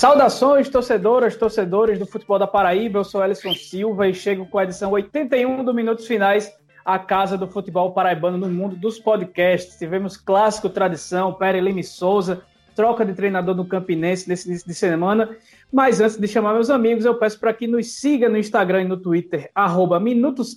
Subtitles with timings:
[0.00, 3.00] Saudações, torcedoras, torcedores do futebol da Paraíba.
[3.00, 6.50] Eu sou Ellison Silva e chego com a edição 81 do Minutos Finais,
[6.82, 9.76] a casa do futebol paraibano no mundo dos podcasts.
[9.76, 12.40] Tivemos clássico tradição, Pere Lime Souza,
[12.74, 15.36] troca de treinador no Campinense nesse início de semana.
[15.70, 18.88] Mas antes de chamar meus amigos, eu peço para que nos siga no Instagram e
[18.88, 20.56] no Twitter, arroba minutos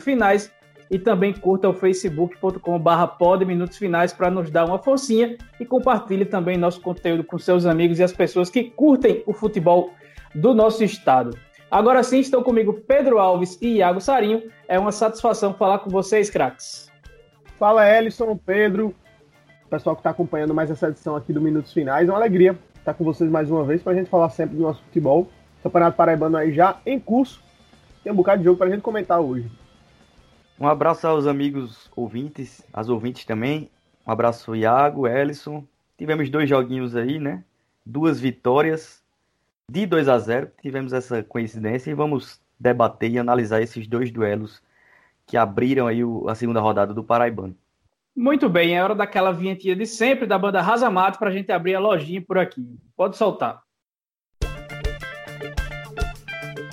[0.00, 0.50] finais
[0.90, 6.24] e também curta o facebook.com.br pod Minutos Finais para nos dar uma forcinha e compartilhe
[6.24, 9.90] também nosso conteúdo com seus amigos e as pessoas que curtem o futebol
[10.34, 11.36] do nosso estado.
[11.70, 14.42] Agora sim, estão comigo Pedro Alves e Iago Sarinho.
[14.66, 16.90] É uma satisfação falar com vocês, craques.
[17.58, 18.94] Fala, Ellison, Pedro,
[19.68, 22.08] pessoal que está acompanhando mais essa edição aqui do Minutos Finais.
[22.08, 24.62] É uma alegria estar com vocês mais uma vez para a gente falar sempre do
[24.62, 25.28] nosso futebol.
[25.62, 27.42] Campeonato Paraibano aí já em curso.
[28.02, 29.50] Tem um bocado de jogo para a gente comentar hoje.
[30.60, 33.70] Um abraço aos amigos ouvintes, as ouvintes também.
[34.04, 35.64] Um abraço Iago, Ellison.
[35.96, 37.44] Tivemos dois joguinhos aí, né?
[37.86, 39.00] Duas vitórias
[39.70, 40.50] de 2 a 0.
[40.60, 44.60] Tivemos essa coincidência e vamos debater e analisar esses dois duelos
[45.26, 47.54] que abriram aí a segunda rodada do Paraibano.
[48.16, 51.76] Muito bem, é hora daquela vinhetinha de sempre da banda Razamato para a gente abrir
[51.76, 52.66] a lojinha por aqui.
[52.96, 53.62] Pode soltar.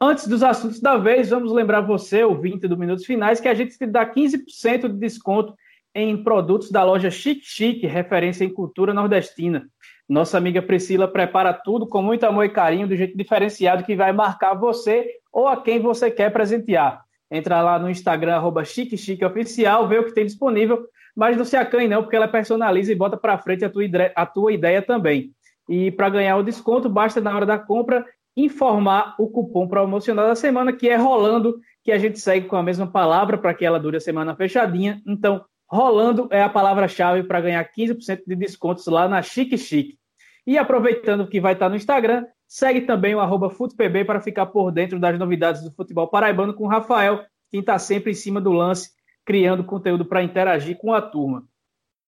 [0.00, 3.76] Antes dos assuntos da vez, vamos lembrar você, ouvinte do Minutos Finais, que a gente
[3.76, 5.52] te dá 15% de desconto
[5.92, 9.66] em produtos da loja Chic Chic, referência em cultura nordestina.
[10.08, 14.12] Nossa amiga Priscila prepara tudo com muito amor e carinho, do jeito diferenciado que vai
[14.12, 17.02] marcar você ou a quem você quer presentear.
[17.28, 21.56] Entra lá no Instagram, arroba Chique Oficial, vê o que tem disponível, mas não se
[21.56, 23.82] acanhe não, porque ela personaliza e bota para frente a tua,
[24.14, 25.32] a tua ideia também.
[25.68, 28.06] E para ganhar o desconto, basta na hora da compra
[28.44, 32.62] informar o cupom promocional da semana, que é rolando, que a gente segue com a
[32.62, 35.02] mesma palavra para que ela dure a semana fechadinha.
[35.06, 39.98] Então, rolando é a palavra-chave para ganhar 15% de descontos lá na Chique Chique.
[40.46, 44.70] E aproveitando que vai estar no Instagram, segue também o arroba FutePB para ficar por
[44.70, 48.52] dentro das novidades do futebol paraibano com o Rafael, quem está sempre em cima do
[48.52, 48.90] lance,
[49.24, 51.44] criando conteúdo para interagir com a turma.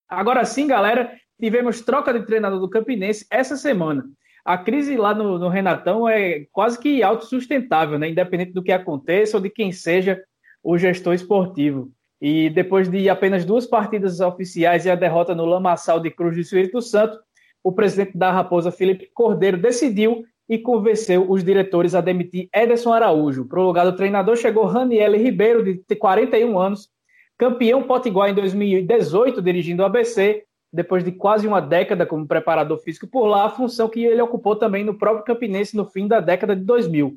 [0.08, 4.04] Agora sim, galera, tivemos troca de treinador do Campinense essa semana
[4.44, 8.08] a crise lá no, no, Renatão é quase que autossustentável, né?
[8.08, 10.22] independente do que aconteça ou de quem seja
[10.62, 11.90] o gestor esportivo.
[12.20, 16.40] E depois de apenas duas partidas oficiais e a derrota no Lamaçal de Cruz do
[16.40, 17.18] Espírito Santo,
[17.62, 23.46] o presidente da Raposa, Felipe Cordeiro, decidiu e convenceu os diretores a demitir Ederson Araújo.
[23.46, 26.88] Para o lugar do treinador chegou Raniel Ribeiro, de 41 anos,
[27.38, 30.42] campeão potiguar em 2018, dirigindo o ABC,
[30.72, 34.54] depois de quase uma década como preparador físico por lá, a função que ele ocupou
[34.54, 37.16] também no próprio Campinense no fim da década de 2000.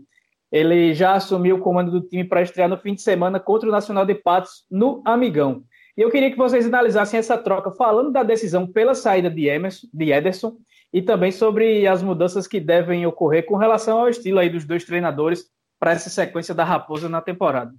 [0.51, 3.71] Ele já assumiu o comando do time para estrear no fim de semana contra o
[3.71, 5.63] Nacional de Patos no Amigão.
[5.95, 9.87] E eu queria que vocês analisassem essa troca, falando da decisão pela saída de, Emerson,
[9.93, 10.57] de Ederson
[10.91, 14.83] e também sobre as mudanças que devem ocorrer com relação ao estilo aí dos dois
[14.83, 15.45] treinadores
[15.79, 17.73] para essa sequência da Raposa na temporada.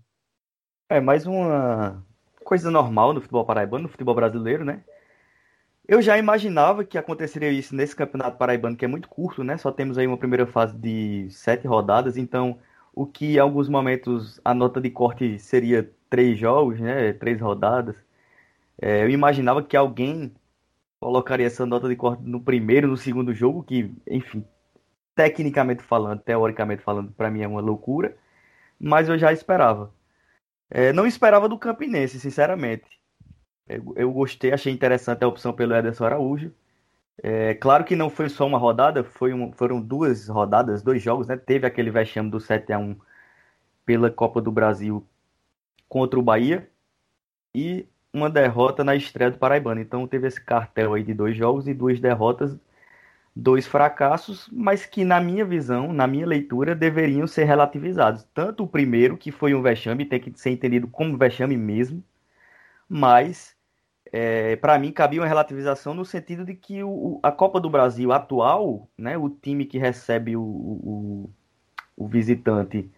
[0.89, 2.05] É mais uma
[2.45, 4.85] coisa normal no futebol paraibano, no futebol brasileiro, né?
[5.87, 9.59] Eu já imaginava que aconteceria isso nesse campeonato paraibano, que é muito curto, né?
[9.59, 12.59] Só temos aí uma primeira fase de sete rodadas, então
[12.95, 17.13] o que em alguns momentos a nota de corte seria três jogos, né?
[17.13, 17.97] Três rodadas.
[18.81, 20.35] É, eu imaginava que alguém
[21.01, 24.45] colocaria essa nota de corte no primeiro, no segundo jogo, que, enfim,
[25.15, 28.17] tecnicamente falando, teoricamente falando, para mim é uma loucura,
[28.81, 29.93] mas eu já esperava.
[30.71, 32.87] É, não esperava do Campinense, sinceramente.
[33.69, 36.53] Eu, gostei, achei interessante a opção pelo Ederson Araújo.
[37.23, 41.37] É, claro que não foi só uma rodada, um, foram duas rodadas, dois jogos, né?
[41.37, 42.97] Teve aquele vexame do 7 a 1
[43.87, 45.07] pela Copa do Brasil
[45.89, 46.69] contra o Bahia
[47.55, 49.81] e uma derrota na estreia do Paraibano.
[49.81, 52.59] Então teve esse cartel aí de dois jogos e duas derrotas,
[53.37, 58.25] dois fracassos, mas que na minha visão, na minha leitura, deveriam ser relativizados.
[58.35, 62.03] Tanto o primeiro, que foi um vexame, tem que ser entendido como vexame mesmo,
[62.89, 63.54] mas
[64.13, 68.13] é, para mim cabia uma relativização no sentido de que o, a Copa do Brasil
[68.13, 71.31] atual, né, o time que recebe o, o,
[71.97, 72.91] o visitante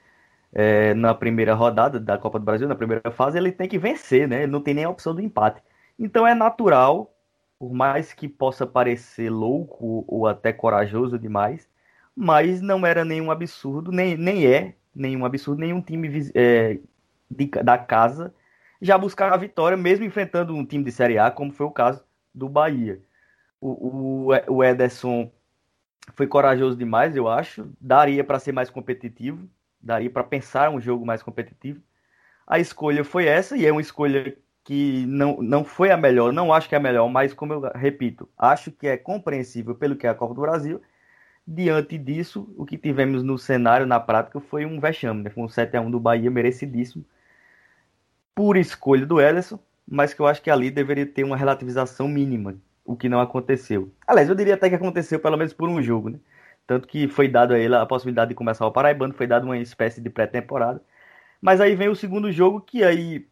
[0.53, 4.27] é, na primeira rodada da Copa do Brasil, na primeira fase, ele tem que vencer,
[4.27, 4.45] né?
[4.45, 5.63] Ele não tem nem a opção do empate.
[5.99, 7.15] Então é natural,
[7.59, 11.69] por mais que possa parecer louco ou até corajoso demais,
[12.15, 16.79] mas não era nenhum absurdo, nem, nem é nenhum absurdo, nenhum time é,
[17.31, 18.35] de, da casa
[18.81, 22.05] já buscar a vitória, mesmo enfrentando um time de Série A, como foi o caso
[22.35, 23.01] do Bahia.
[23.61, 25.31] O, o, o Ederson
[26.15, 27.69] foi corajoso demais, eu acho.
[27.81, 29.49] Daria para ser mais competitivo,
[29.81, 31.81] daria para pensar um jogo mais competitivo.
[32.47, 36.53] A escolha foi essa, e é uma escolha que não, não foi a melhor, não
[36.53, 40.07] acho que é a melhor, mas como eu repito, acho que é compreensível pelo que
[40.07, 40.83] é a Copa do Brasil.
[41.47, 45.31] Diante disso, o que tivemos no cenário, na prática, foi um vexame, né?
[45.31, 47.05] Foi um 7x1 do Bahia, merecidíssimo,
[48.37, 52.55] por escolha do Ederson, mas que eu acho que ali deveria ter uma relativização mínima,
[52.85, 53.91] o que não aconteceu.
[54.07, 56.21] Aliás, eu diria até que aconteceu pelo menos por um jogo, né?
[56.67, 59.57] Tanto que foi dado a ele a possibilidade de começar o Paraibano, foi dado uma
[59.57, 60.83] espécie de pré-temporada.
[61.41, 63.27] Mas aí vem o segundo jogo, que aí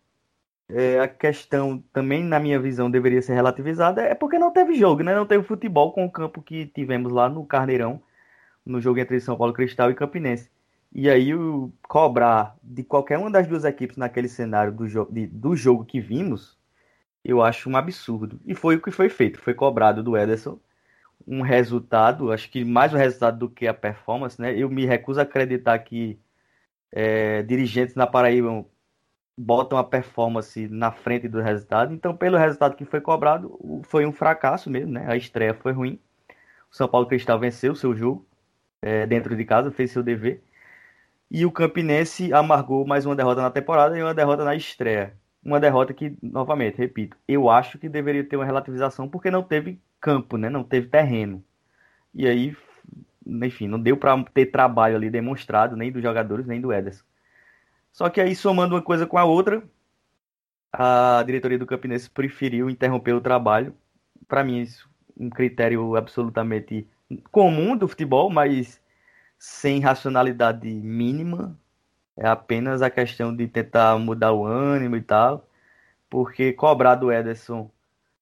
[0.70, 5.02] é, a questão também, na minha visão, deveria ser relativizada, é porque não teve jogo,
[5.02, 5.14] né?
[5.14, 8.02] Não teve futebol com o campo que tivemos lá no Carneirão,
[8.64, 10.50] no jogo entre São Paulo Cristal e Campinense.
[10.94, 15.26] E aí o cobrar de qualquer uma das duas equipes naquele cenário do, jo de,
[15.26, 16.56] do jogo que vimos,
[17.24, 18.40] eu acho um absurdo.
[18.46, 19.40] E foi o que foi feito.
[19.40, 20.58] Foi cobrado do Ederson
[21.26, 24.54] um resultado, acho que mais o resultado do que a performance, né?
[24.56, 26.18] Eu me recuso a acreditar que
[26.92, 28.64] é, dirigentes na Paraíba
[29.36, 31.92] botam a performance na frente do resultado.
[31.94, 35.06] Então, pelo resultado que foi cobrado, foi um fracasso mesmo, né?
[35.08, 36.00] A estreia foi ruim.
[36.70, 38.26] O São Paulo Cristal venceu o seu jogo
[38.82, 40.42] é, dentro de casa, fez seu dever.
[41.36, 45.18] E o Campinense amargou mais uma derrota na temporada e uma derrota na estreia.
[45.44, 49.82] Uma derrota que, novamente, repito, eu acho que deveria ter uma relativização porque não teve
[50.00, 50.48] campo, né?
[50.48, 51.44] Não teve terreno.
[52.14, 52.56] E aí,
[53.26, 57.02] enfim, não deu para ter trabalho ali demonstrado, nem dos jogadores, nem do Ederson.
[57.90, 59.60] Só que aí, somando uma coisa com a outra,
[60.72, 63.74] a diretoria do Campinense preferiu interromper o trabalho.
[64.28, 64.88] Para mim, isso
[65.18, 66.86] é um critério absolutamente
[67.32, 68.80] comum do futebol, mas
[69.38, 71.58] sem racionalidade mínima.
[72.16, 75.48] É apenas a questão de tentar mudar o ânimo e tal.
[76.10, 77.70] Porque cobrar do Ederson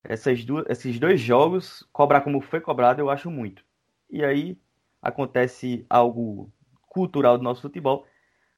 [0.04, 3.64] essas duas, esses dois jogos, cobrar como foi cobrado, eu acho muito.
[4.10, 4.58] E aí
[5.00, 6.50] acontece algo
[6.88, 8.06] cultural do nosso futebol.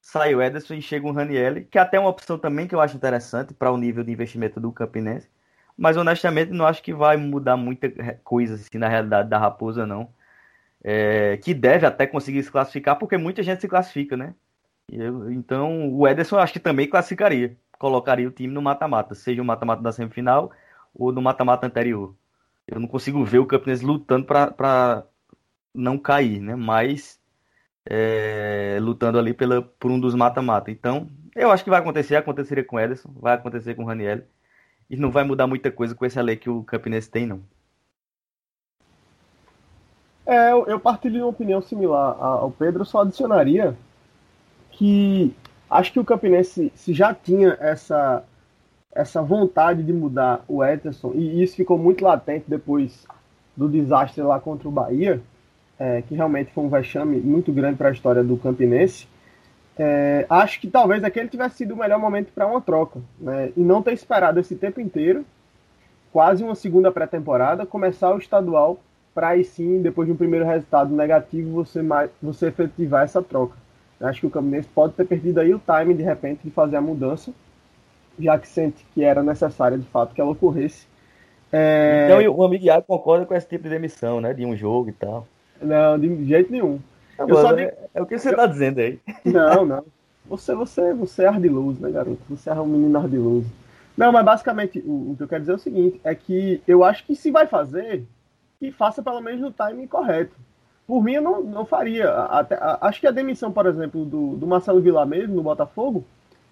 [0.00, 2.80] Sai o Ederson e chega um Ranielli, que é até uma opção também que eu
[2.80, 5.28] acho interessante para o nível de investimento do Campinense.
[5.76, 7.90] Mas honestamente não acho que vai mudar muita
[8.22, 10.08] coisa assim, na realidade da Raposa, não.
[10.84, 14.34] É, que deve até conseguir se classificar, porque muita gente se classifica, né?
[14.92, 17.56] Eu, então, o Ederson acho que também classificaria.
[17.78, 20.52] Colocaria o time no mata-mata, seja o mata-mata da semifinal
[20.94, 22.14] ou no mata-mata anterior.
[22.66, 25.06] Eu não consigo ver o Campinense lutando para
[25.74, 26.54] não cair, né?
[26.54, 27.20] Mas
[27.86, 30.70] é, lutando ali pela, por um dos mata-mata.
[30.70, 34.22] Então, eu acho que vai acontecer, aconteceria com o Ederson, vai acontecer com o Raniel.
[34.88, 37.42] E não vai mudar muita coisa com esse lei que o Campinense tem, não.
[40.26, 43.76] É, eu, eu partilho de uma opinião similar ao Pedro, só adicionaria
[44.70, 45.34] que
[45.70, 48.24] acho que o Campinense se já tinha essa
[48.94, 53.04] essa vontade de mudar o Ederson, e isso ficou muito latente depois
[53.56, 55.20] do desastre lá contra o Bahia,
[55.78, 59.08] é, que realmente foi um vexame muito grande para a história do Campinense.
[59.76, 63.52] É, acho que talvez aquele tivesse sido o melhor momento para uma troca, né?
[63.56, 65.24] e não ter esperado esse tempo inteiro,
[66.12, 68.78] quase uma segunda pré-temporada, começar o estadual
[69.14, 73.56] para aí sim, depois de um primeiro resultado negativo, você, mais, você efetivar essa troca.
[74.00, 76.80] Acho que o Campinense pode ter perdido aí o time, de repente, de fazer a
[76.80, 77.32] mudança,
[78.18, 80.86] já que sente que era necessário, de fato, que ela ocorresse.
[81.52, 82.08] É...
[82.10, 84.34] Então, o amigo Iago concorda com esse tipo de demissão, né?
[84.34, 85.26] De um jogo e tal.
[85.62, 86.80] Não, de jeito nenhum.
[87.16, 88.98] Tá eu só é, é o que você está dizendo aí.
[89.24, 89.84] Não, não.
[90.26, 92.20] Você, você, você é ardiloso, né, garoto?
[92.28, 93.46] Você é um menino ardiloso.
[93.96, 96.82] Não, mas basicamente o, o, que eu quero dizer é o seguinte: é que eu
[96.82, 98.02] acho que se vai fazer,
[98.58, 100.36] que faça pelo menos no timing correto.
[100.86, 102.10] Por mim, eu não, não faria.
[102.10, 106.04] Até, acho que a demissão, por exemplo, do, do Marcelo Vilar mesmo, no Botafogo,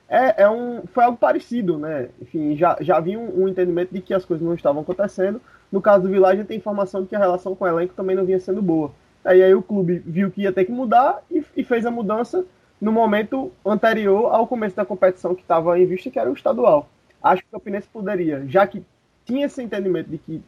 [0.09, 2.09] é, é um, foi algo parecido, né?
[2.21, 5.41] Enfim, já, já havia um, um, entendimento de que as coisas não estavam acontecendo.
[5.71, 7.95] No caso do Vilar, a gente tem informação de que a relação com o elenco
[7.95, 8.91] também não vinha sendo boa.
[9.25, 12.45] Aí, aí o clube viu que ia ter que mudar e, e fez a mudança
[12.81, 16.89] no momento anterior ao começo da competição que estava em vista, que era o estadual.
[17.23, 18.85] Acho que o Campinense poderia, já que
[19.25, 20.43] tinha esse entendimento de que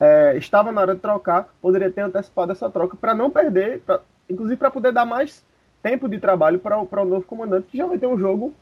[0.00, 4.00] é, estava na hora de trocar, poderia ter antecipado essa troca para não perder, pra,
[4.28, 5.44] inclusive para poder dar mais
[5.82, 8.52] tempo de trabalho para o novo comandante, que já vai ter um jogo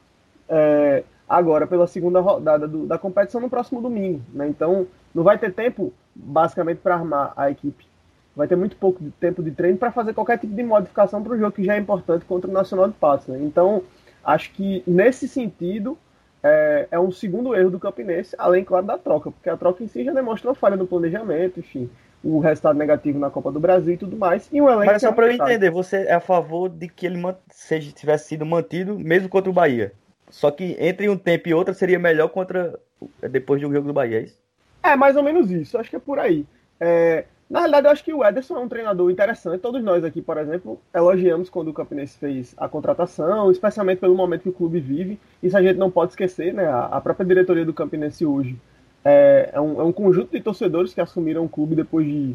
[0.49, 4.23] é, agora pela segunda rodada do, da competição no próximo domingo.
[4.33, 4.49] Né?
[4.49, 7.87] Então, não vai ter tempo, basicamente, para armar a equipe.
[8.35, 11.33] Vai ter muito pouco de tempo de treino para fazer qualquer tipo de modificação para
[11.33, 13.29] o jogo, que já é importante contra o Nacional de Patos.
[13.29, 13.39] Né?
[13.43, 13.83] Então,
[14.23, 15.99] acho que nesse sentido,
[16.47, 19.89] é, é, um segundo erro do Campinense, além, claro, da troca, porque a troca em
[19.89, 21.91] si já demonstra uma falha no planejamento, enfim.
[22.23, 24.49] o resultado negativo na Copa do Brasil e tudo mais.
[24.53, 27.23] E um elenco Mas só para eu entender, você é a favor de que ele
[27.51, 29.93] seja, tivesse sido mantido mesmo contra o Bahia?
[30.31, 32.79] Só que entre um tempo e outro seria melhor contra
[33.31, 34.39] depois do jogo do Bahia, é isso?
[34.83, 35.79] É, mais ou menos isso.
[35.79, 36.47] Acho que é por aí.
[36.81, 39.61] É, na realidade, eu acho que o Ederson é um treinador interessante.
[39.61, 44.43] Todos nós aqui, por exemplo, elogiamos quando o Campinense fez a contratação, especialmente pelo momento
[44.43, 45.19] que o clube vive.
[45.41, 46.67] Isso a gente não pode esquecer, né?
[46.69, 48.59] A própria diretoria do Campinense hoje
[49.05, 52.35] é, é, um, é um conjunto de torcedores que assumiram o clube depois de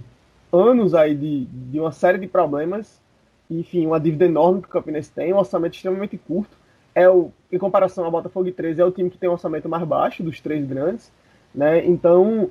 [0.54, 3.02] anos aí de, de uma série de problemas.
[3.50, 6.56] Enfim, uma dívida enorme que o Campinense tem, um orçamento extremamente curto.
[6.96, 9.84] É o, em comparação ao Botafogo 13, é o time que tem um orçamento mais
[9.84, 11.12] baixo dos três grandes.
[11.54, 11.86] Né?
[11.86, 12.50] Então,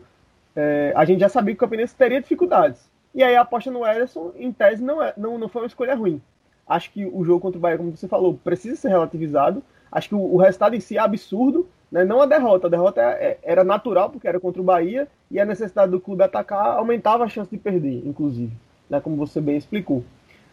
[0.61, 2.91] é, a gente já sabia que o Campinense teria dificuldades.
[3.15, 5.95] E aí a aposta no Ederson, em tese, não, é, não, não foi uma escolha
[5.95, 6.21] ruim.
[6.69, 9.63] Acho que o jogo contra o Bahia, como você falou, precisa ser relativizado.
[9.91, 12.05] Acho que o, o resultado em si é absurdo, né?
[12.05, 12.67] não a derrota.
[12.67, 15.99] A derrota é, é, era natural, porque era contra o Bahia, e a necessidade do
[15.99, 18.53] clube atacar aumentava a chance de perder, inclusive,
[18.89, 19.01] né?
[19.01, 20.05] como você bem explicou.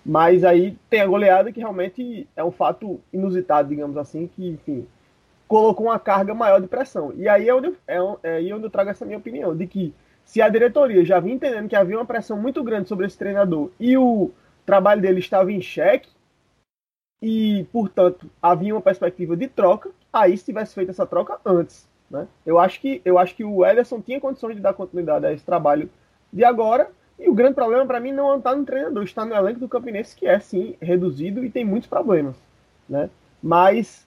[0.06, 4.88] Mas aí tem a goleada que realmente é um fato inusitado, digamos assim, que, enfim,
[5.48, 7.14] colocou uma carga maior de pressão.
[7.16, 9.94] E aí é onde, é, é aí onde eu trago essa minha opinião, de que
[10.26, 13.72] se a diretoria já vinha entendendo que havia uma pressão muito grande sobre esse treinador
[13.80, 14.32] e o
[14.66, 16.10] trabalho dele estava em xeque,
[17.22, 21.88] e, portanto, havia uma perspectiva de troca, aí se tivesse feito essa troca antes.
[22.10, 22.28] Né?
[22.46, 25.44] Eu, acho que, eu acho que o Ederson tinha condições de dar continuidade a esse
[25.44, 25.90] trabalho
[26.32, 29.60] de agora, e o grande problema para mim não está no treinador, está no elenco
[29.60, 32.36] do Campinense, que é sim reduzido e tem muitos problemas.
[32.88, 33.10] Né?
[33.42, 34.07] Mas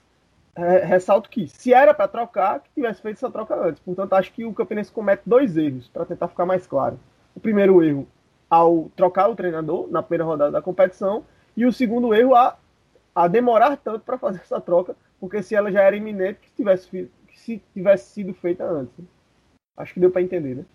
[0.55, 3.81] ressalto que, se era para trocar, que tivesse feito essa troca antes.
[3.81, 6.99] Portanto, acho que o Campinense comete dois erros, para tentar ficar mais claro.
[7.35, 8.07] O primeiro erro,
[8.49, 11.23] ao trocar o treinador na primeira rodada da competição,
[11.55, 12.57] e o segundo erro, a,
[13.15, 17.09] a demorar tanto para fazer essa troca, porque se ela já era iminente, que tivesse,
[17.27, 18.93] que se tivesse sido feita antes.
[19.77, 20.65] Acho que deu para entender, né?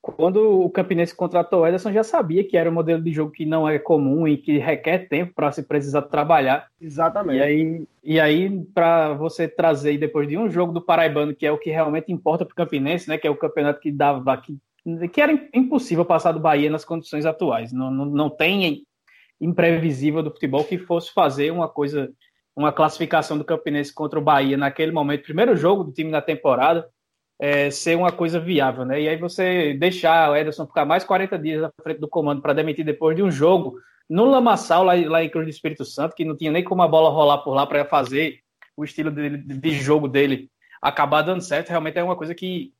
[0.00, 3.44] Quando o Campinense contratou o Ederson, já sabia que era um modelo de jogo que
[3.44, 6.68] não é comum e que requer tempo para se precisar trabalhar.
[6.80, 7.38] Exatamente.
[7.38, 11.52] E aí, e aí para você trazer depois de um jogo do Paraibano, que é
[11.52, 14.56] o que realmente importa para o Campinense, né, que é o campeonato que dava que,
[15.08, 17.72] que era impossível passar do Bahia nas condições atuais.
[17.72, 18.84] Não, não, não tem
[19.40, 22.10] imprevisível do futebol que fosse fazer uma coisa,
[22.56, 26.88] uma classificação do Campinense contra o Bahia naquele momento, primeiro jogo do time na temporada
[27.38, 29.00] é, ser uma coisa viável, né?
[29.00, 32.52] E aí você deixar o Ederson ficar mais 40 dias à frente do comando para
[32.52, 33.78] demitir depois de um jogo
[34.08, 36.88] no Lamaçal, lá, lá em Cruz do Espírito Santo, que não tinha nem como a
[36.88, 38.40] bola rolar por lá para fazer
[38.76, 42.72] o estilo de, de, jogo dele acabar dando certo, realmente é uma coisa que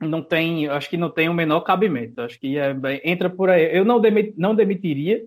[0.00, 2.20] não tem, acho que não tem o menor cabimento.
[2.20, 3.76] Acho que é, entra por aí.
[3.76, 5.24] Eu não, demit, não demitiria,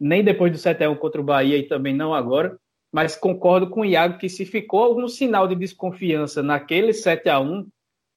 [0.00, 2.56] nem depois do 7x1 contra o Bahia e também não agora,
[2.90, 7.38] mas concordo com o Iago que se ficou algum sinal de desconfiança naquele 7 a
[7.38, 7.66] 1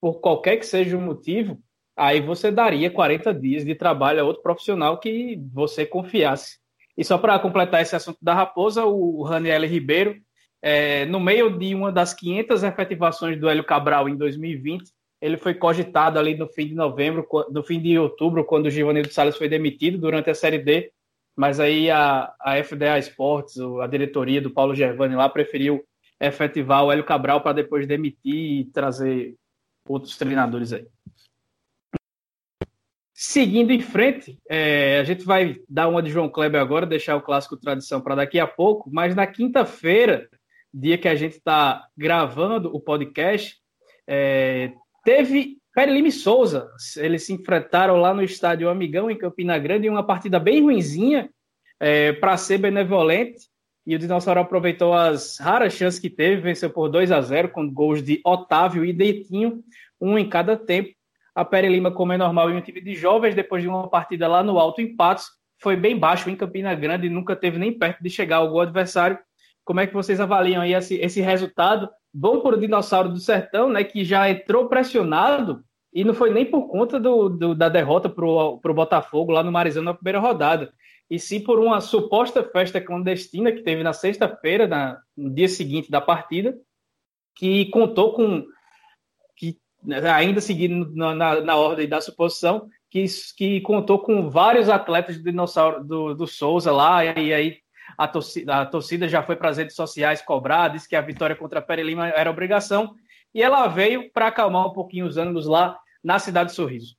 [0.06, 1.60] por qualquer que seja o motivo,
[1.98, 6.60] aí você daria 40 dias de trabalho a outro profissional que você confiasse.
[6.96, 10.16] E só para completar esse assunto da Raposa, o Raniel Ribeiro,
[10.62, 14.84] é, no meio de uma das 500 efetivações do Hélio Cabral em 2020,
[15.20, 19.12] ele foi cogitado ali no fim de novembro, no fim de outubro, quando o Givanildo
[19.12, 20.92] Salles foi demitido durante a Série D,
[21.36, 25.84] mas aí a, a FDA Esportes, a diretoria do Paulo Gervani lá, preferiu
[26.22, 29.36] efetivar o Hélio Cabral para depois demitir e trazer
[29.88, 30.88] outros treinadores aí.
[33.14, 37.22] Seguindo em frente, é, a gente vai dar uma de João Kleber agora, deixar o
[37.22, 40.28] clássico tradição para daqui a pouco, mas na quinta-feira,
[40.74, 43.58] dia que a gente está gravando o podcast,
[44.06, 44.74] é,
[45.04, 46.70] teve e Souza.
[46.98, 51.30] Eles se enfrentaram lá no estádio Amigão, em Campina Grande, em uma partida bem ruinzinha,
[51.80, 53.48] é, para ser benevolente.
[53.86, 57.70] E o Dinossauro aproveitou as raras chances que teve, venceu por 2 a 0 com
[57.72, 59.64] gols de Otávio e Deitinho,
[60.02, 60.90] um em cada tempo.
[61.36, 64.28] A Pere Lima, como é normal em um time de jovens, depois de uma partida
[64.28, 65.28] lá no Alto Empates,
[65.62, 68.62] foi bem baixo em Campina Grande e nunca teve nem perto de chegar ao gol
[68.62, 69.20] adversário.
[69.64, 71.90] Como é que vocês avaliam aí esse, esse resultado?
[72.14, 75.64] Bom para o Dinossauro do Sertão, né, que já entrou pressionado
[75.94, 79.52] e não foi nem por conta do, do da derrota para o Botafogo lá no
[79.52, 80.74] Marizão na primeira rodada
[81.10, 86.02] e sim por uma suposta festa clandestina que teve na sexta-feira, no dia seguinte da
[86.02, 86.58] partida,
[87.36, 88.46] que contou com,
[89.36, 89.60] que
[90.14, 93.06] ainda seguindo na, na, na ordem da suposição, que,
[93.38, 97.58] que contou com vários atletas do dinossauro do, do Souza lá, e aí
[97.98, 101.36] a torcida, a torcida já foi para as redes sociais cobrar, disse que a vitória
[101.36, 102.96] contra a Pere Lima era obrigação,
[103.34, 106.96] e ela veio para acalmar um pouquinho os ânimos lá na cidade de Sorriso.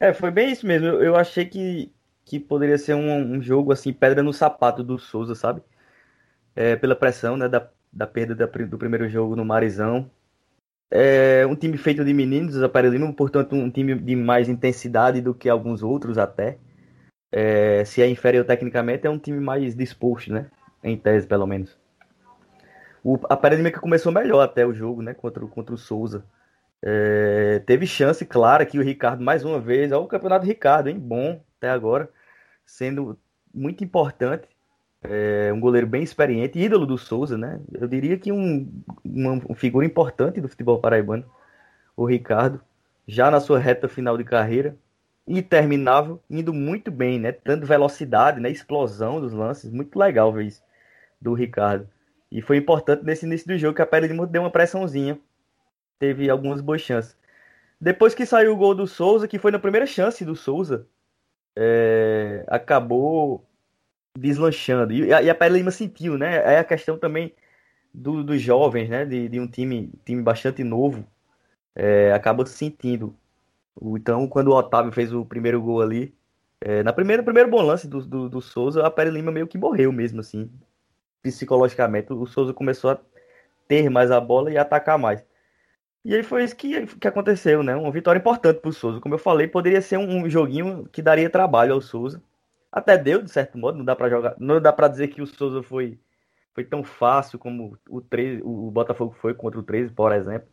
[0.00, 0.86] É, foi bem isso mesmo.
[0.86, 1.92] Eu, achei que,
[2.24, 5.62] que poderia ser um, um, jogo assim, pedra no sapato do Souza, sabe?
[6.54, 10.10] É, pela pressão né, da, da perda da, do primeiro jogo no Marizão.
[10.90, 15.48] É um time feito de meninos, o portanto, um time de mais intensidade do que
[15.48, 16.58] alguns outros até.
[17.30, 20.50] É, se é inferior tecnicamente, é um time mais disposto, né?
[20.82, 21.76] Em tese, pelo menos.
[23.04, 25.12] O Aparelho Lima que começou melhor até o jogo, né?
[25.12, 26.24] Contra, contra o Souza.
[26.82, 30.98] É, teve chance clara que o Ricardo, mais uma vez, olha o campeonato Ricardo, hein?
[30.98, 32.08] Bom até agora,
[32.64, 33.18] sendo
[33.52, 34.48] muito importante.
[35.02, 37.60] É, um goleiro bem experiente, ídolo do Souza, né?
[37.72, 41.24] Eu diria que um, uma, figura importante do futebol paraibano,
[41.96, 42.60] o Ricardo,
[43.06, 44.76] já na sua reta final de carreira,
[45.26, 47.34] interminável, indo muito bem, né?
[47.44, 48.50] Dando velocidade, né?
[48.50, 50.62] Explosão dos lances, muito legal ver isso
[51.20, 51.88] do Ricardo.
[52.30, 55.18] E foi importante nesse início do jogo que a Pele Lima deu uma pressãozinha
[55.98, 57.16] teve algumas boas chances.
[57.80, 60.86] Depois que saiu o gol do Souza, que foi na primeira chance do Souza,
[61.56, 63.46] é, acabou
[64.18, 64.92] deslanchando.
[64.92, 66.36] E, a, e a Pele Lima sentiu, né?
[66.54, 67.34] É a questão também
[67.94, 69.04] do, dos jovens, né?
[69.04, 71.06] De, de, um time, time bastante novo,
[71.74, 73.16] é, acaba sentindo.
[73.80, 76.14] Então, quando o Otávio fez o primeiro gol ali,
[76.60, 79.58] é, na primeira primeiro bom lance do, do, do Souza, a Pele Lima meio que
[79.58, 80.50] morreu mesmo, assim,
[81.22, 82.12] psicologicamente.
[82.12, 83.00] O Souza começou a
[83.68, 85.24] ter mais a bola e atacar mais.
[86.08, 87.76] E aí foi isso que, que aconteceu, né?
[87.76, 88.98] Uma vitória importante para o Souza.
[88.98, 92.22] Como eu falei, poderia ser um, um, joguinho que daria trabalho ao Souza.
[92.72, 95.26] Até deu, de certo modo, não dá para jogar, não dá para dizer que o
[95.26, 95.98] Souza foi
[96.54, 100.48] foi tão fácil como o 13, o Botafogo foi contra o 13, por exemplo.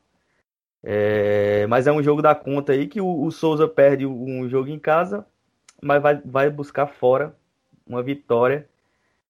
[0.84, 4.70] É, mas é um jogo da conta aí que o, o Souza perde um jogo
[4.70, 5.26] em casa,
[5.82, 7.34] mas vai, vai buscar fora
[7.88, 8.68] uma vitória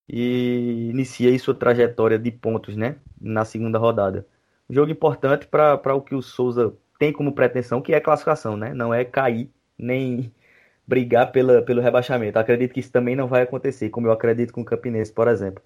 [0.10, 2.98] e inicia aí sua trajetória de pontos, né?
[3.22, 4.26] Na segunda rodada
[4.70, 8.74] jogo importante para o que o Souza tem como pretensão, que é classificação, né?
[8.74, 10.32] Não é cair nem
[10.88, 12.40] brigar pela, pelo rebaixamento.
[12.40, 15.64] acredito que isso também não vai acontecer, como eu acredito com o Campinense, por exemplo.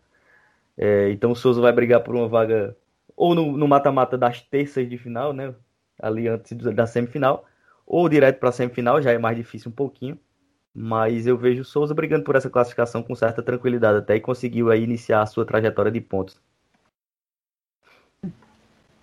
[0.77, 2.75] É, então o Souza vai brigar por uma vaga
[3.15, 5.53] ou no mata-mata das terças de final, né?
[6.01, 7.45] Ali antes da semifinal,
[7.85, 10.17] ou direto para a semifinal, já é mais difícil um pouquinho.
[10.73, 14.71] Mas eu vejo o Souza brigando por essa classificação com certa tranquilidade até e conseguiu
[14.71, 16.41] aí iniciar a sua trajetória de pontos.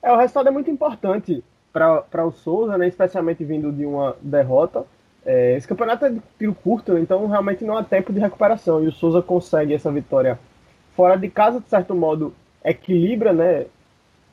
[0.06, 1.42] É, o resultado é muito importante
[1.72, 4.84] para o Souza, né, especialmente vindo de uma derrota.
[5.24, 8.84] É, esse campeonato é de tiro curto, né, então realmente não há tempo de recuperação.
[8.84, 10.38] E o Souza consegue essa vitória
[10.94, 12.32] fora de casa, de certo modo,
[12.64, 13.66] equilibra, né,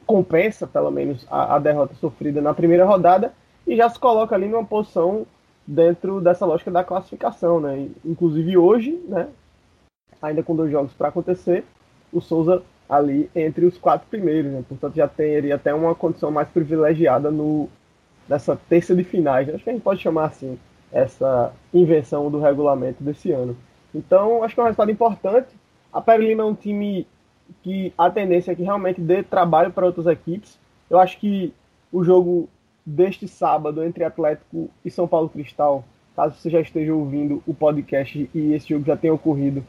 [0.05, 3.33] compensa pelo menos a, a derrota sofrida na primeira rodada
[3.65, 5.25] e já se coloca ali numa posição
[5.65, 7.87] dentro dessa lógica da classificação, né?
[8.05, 9.27] Inclusive hoje, né,
[10.21, 11.65] ainda com dois jogos para acontecer,
[12.11, 12.61] o Souza
[12.95, 14.63] ali entre os quatro primeiros, né?
[14.67, 17.69] portanto já teria até uma condição mais privilegiada no,
[18.27, 20.57] nessa terça de finais, acho que a gente pode chamar assim,
[20.91, 23.57] essa invenção do regulamento desse ano.
[23.93, 25.49] Então, acho que é um resultado importante.
[25.91, 27.07] A Perlina é um time
[27.61, 30.57] que a tendência é que realmente dê trabalho para outras equipes.
[30.89, 31.53] Eu acho que
[31.91, 32.49] o jogo
[32.85, 35.83] deste sábado entre Atlético e São Paulo Cristal,
[36.15, 39.63] caso você já esteja ouvindo o podcast e esse jogo já tenha ocorrido,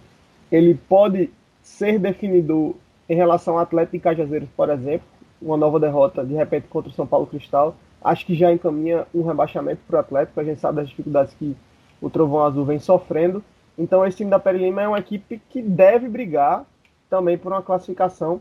[0.50, 1.30] ele pode
[1.62, 2.74] ser definidor
[3.08, 5.06] em relação ao Atlético de Cajazeiros, por exemplo,
[5.40, 9.22] uma nova derrota de repente contra o São Paulo Cristal, acho que já encaminha um
[9.22, 11.56] rebaixamento para o Atlético, a gente sabe das dificuldades que
[12.00, 13.42] o Trovão Azul vem sofrendo.
[13.78, 16.64] Então esse time da Peri Lima é uma equipe que deve brigar
[17.08, 18.40] também por uma classificação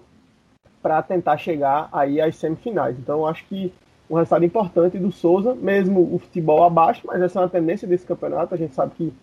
[0.81, 2.97] para tentar chegar aí às semifinais.
[2.99, 3.73] Então acho que
[4.09, 8.05] um resultado importante do Souza, mesmo o futebol abaixo, mas essa é uma tendência desse
[8.05, 8.53] campeonato.
[8.53, 9.13] A gente sabe que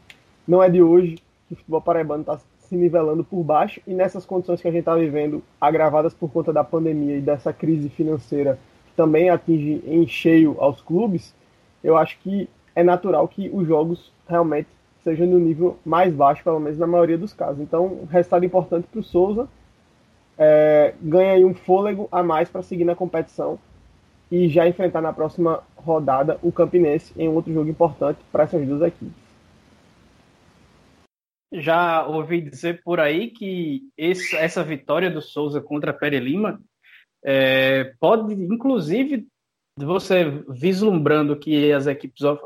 [0.48, 2.38] não é de hoje que o futebol paraibano está
[2.70, 6.52] se nivelando por baixo e nessas condições que a gente está vivendo, agravadas por conta
[6.52, 11.34] da pandemia e dessa crise financeira que também atinge em cheio aos clubes,
[11.82, 14.68] eu acho que é natural que os jogos realmente
[15.02, 17.60] sejam no nível mais baixo, pelo menos na maioria dos casos.
[17.60, 19.48] Então, resultado importante para o Souza,
[20.38, 23.58] é, ganha aí um fôlego a mais para seguir na competição
[24.30, 28.80] e já enfrentar na próxima rodada o Campinense em outro jogo importante para essas duas
[28.82, 29.29] equipes.
[31.52, 36.60] Já ouvi dizer por aí que esse, essa vitória do Souza contra Pere Lima
[37.24, 39.26] é, pode, inclusive,
[39.76, 42.42] você vislumbrando que as equipes of,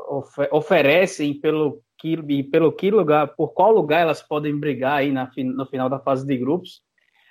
[0.51, 5.65] oferecem pelo que, pelo que lugar, por qual lugar elas podem brigar aí na, no
[5.67, 6.81] final da fase de grupos,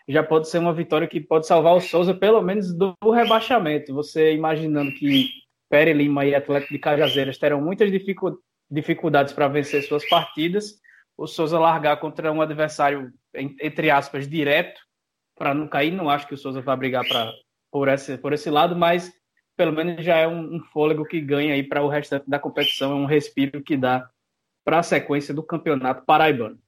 [0.09, 3.95] já pode ser uma vitória que pode salvar o Souza pelo menos do rebaixamento.
[3.95, 5.29] Você imaginando que
[5.69, 7.91] Pere Lima e Atlético de Cajazeiras terão muitas
[8.71, 10.75] dificuldades para vencer suas partidas
[11.17, 14.81] o Souza largar contra um adversário, entre aspas, direto,
[15.37, 15.93] para não cair.
[15.93, 17.33] Não acho que o Souza vai brigar pra,
[17.71, 19.13] por, esse, por esse lado, mas
[19.57, 22.93] pelo menos já é um, um fôlego que ganha aí para o restante da competição,
[22.93, 24.09] é um respiro que dá
[24.65, 26.59] para a sequência do campeonato paraibano.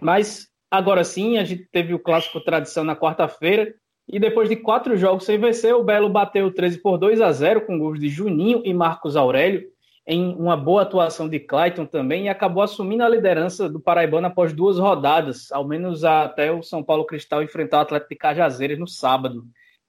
[0.00, 3.74] Mas agora sim, a gente teve o clássico tradição na quarta-feira,
[4.10, 7.30] E depois de quatro jogos sem vencer, o Belo bateu o 13 por 2 a
[7.30, 9.68] 0 com gols de Juninho e Marcos Aurélio,
[10.10, 14.54] em uma boa atuação de Clayton também, e acabou assumindo a liderança do Paraibano após
[14.54, 18.88] duas rodadas, ao menos até o São Paulo Cristal enfrentar o Atlético de Cajazeiras no
[18.88, 19.44] sábado,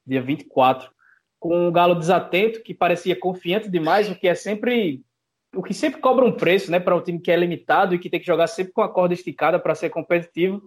[0.05, 0.91] dia 24,
[1.39, 5.01] com um Galo desatento, que parecia confiante demais, o que é sempre
[5.55, 8.09] o que sempre cobra um preço, né, para um time que é limitado e que
[8.09, 10.61] tem que jogar sempre com a corda esticada para ser competitivo.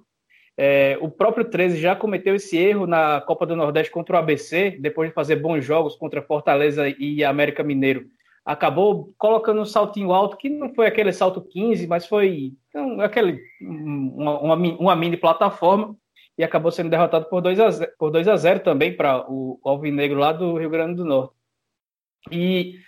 [0.57, 4.79] É, o próprio 13 já cometeu esse erro na Copa do Nordeste contra o ABC,
[4.81, 8.07] depois de fazer bons jogos contra Fortaleza e América Mineiro.
[8.45, 13.41] Acabou colocando um saltinho alto, que não foi aquele salto 15, mas foi então, aquele,
[13.61, 15.95] uma, uma, uma, mini plataforma,
[16.37, 19.61] e acabou sendo derrotado por 2 a 0, por 2 a 0 também para o
[19.65, 21.35] Alvinegro lá do Rio Grande do Norte.
[22.31, 22.79] E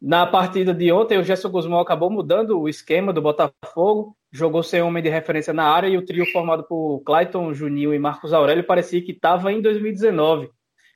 [0.00, 4.82] na partida de ontem, o Gerson Guzmão acabou mudando o esquema do Botafogo, jogou sem
[4.82, 8.64] homem de referência na área e o trio formado por Clayton, Juninho e Marcos Aurélio
[8.64, 10.50] parecia que estava em 2019.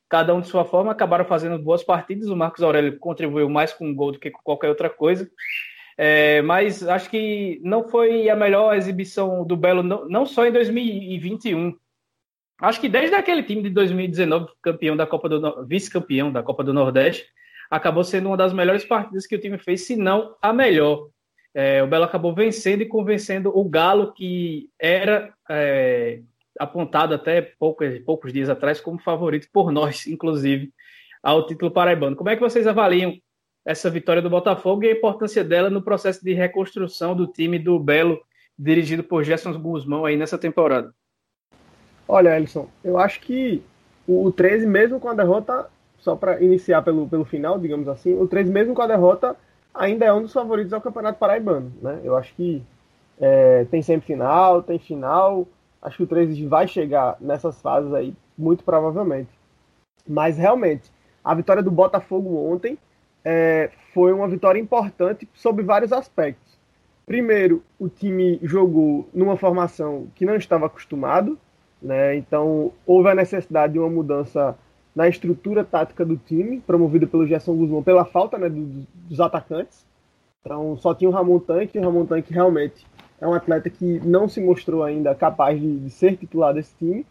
[0.09, 2.29] Cada um de sua forma acabaram fazendo boas partidas.
[2.29, 5.29] O Marcos Aurélio contribuiu mais com um gol do que com qualquer outra coisa.
[5.95, 10.51] É, mas acho que não foi a melhor exibição do Belo, não, não só em
[10.51, 11.77] 2021.
[12.61, 16.73] Acho que desde aquele time de 2019, campeão da Copa do vice-campeão da Copa do
[16.73, 17.25] Nordeste,
[17.69, 21.09] acabou sendo uma das melhores partidas que o time fez, se não a melhor.
[21.53, 26.21] É, o Belo acabou vencendo e convencendo o Galo, que era é,
[26.59, 30.71] apontado até poucos, poucos dias atrás como favorito por nós, inclusive,
[31.23, 32.17] ao título paraibano.
[32.17, 33.17] Como é que vocês avaliam
[33.65, 37.79] essa vitória do Botafogo e a importância dela no processo de reconstrução do time do
[37.79, 38.19] Belo,
[38.57, 40.93] dirigido por Gerson Guzmão aí nessa temporada?
[42.07, 43.63] Olha, Ellison, eu acho que
[44.07, 45.69] o 13, mesmo com a derrota,
[45.99, 49.35] só para iniciar pelo, pelo final, digamos assim, o 3, mesmo com a derrota,
[49.73, 51.71] ainda é um dos favoritos ao Campeonato Paraibano.
[51.81, 52.01] Né?
[52.03, 52.63] Eu acho que
[53.19, 55.47] é, tem semifinal, tem final.
[55.81, 59.29] Acho que o 13 vai chegar nessas fases aí, muito provavelmente.
[60.07, 60.91] Mas realmente,
[61.23, 62.77] a vitória do Botafogo ontem
[63.23, 66.57] é, foi uma vitória importante sobre vários aspectos.
[67.05, 71.39] Primeiro, o time jogou numa formação que não estava acostumado,
[71.81, 72.15] né?
[72.15, 74.57] então houve a necessidade de uma mudança
[74.95, 79.85] na estrutura tática do time, promovida pelo Gerson Guzmão pela falta né, dos, dos atacantes.
[80.41, 82.85] Então só tinha o Ramon Tanque, e o Ramon Tanque realmente
[83.21, 87.05] é um atleta que não se mostrou ainda capaz de, de ser titular desse time.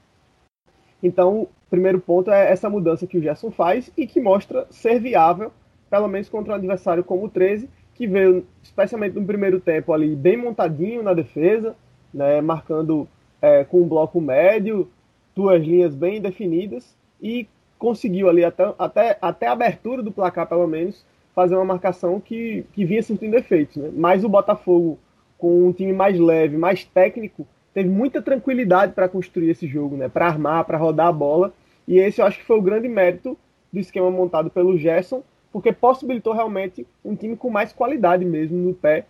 [1.02, 4.98] Então, o primeiro ponto é essa mudança que o Gerson faz e que mostra ser
[5.00, 5.52] viável,
[5.90, 10.14] pelo menos contra um adversário como o 13, que veio, especialmente no primeiro tempo, ali
[10.14, 11.74] bem montadinho na defesa,
[12.12, 13.08] né, marcando
[13.40, 14.88] é, com um bloco médio,
[15.34, 17.46] duas linhas bem definidas e
[17.78, 22.64] conseguiu ali até, até, até a abertura do placar, pelo menos, fazer uma marcação que,
[22.72, 23.76] que vinha surtindo efeitos.
[23.76, 23.90] Né?
[23.94, 24.98] Mas o Botafogo,
[25.38, 30.08] com um time mais leve, mais técnico, teve muita tranquilidade para construir esse jogo, né?
[30.08, 31.54] para armar, para rodar a bola.
[31.86, 33.38] E esse eu acho que foi o grande mérito
[33.72, 35.22] do esquema montado pelo Gerson,
[35.52, 39.06] porque possibilitou realmente um time com mais qualidade mesmo no pé,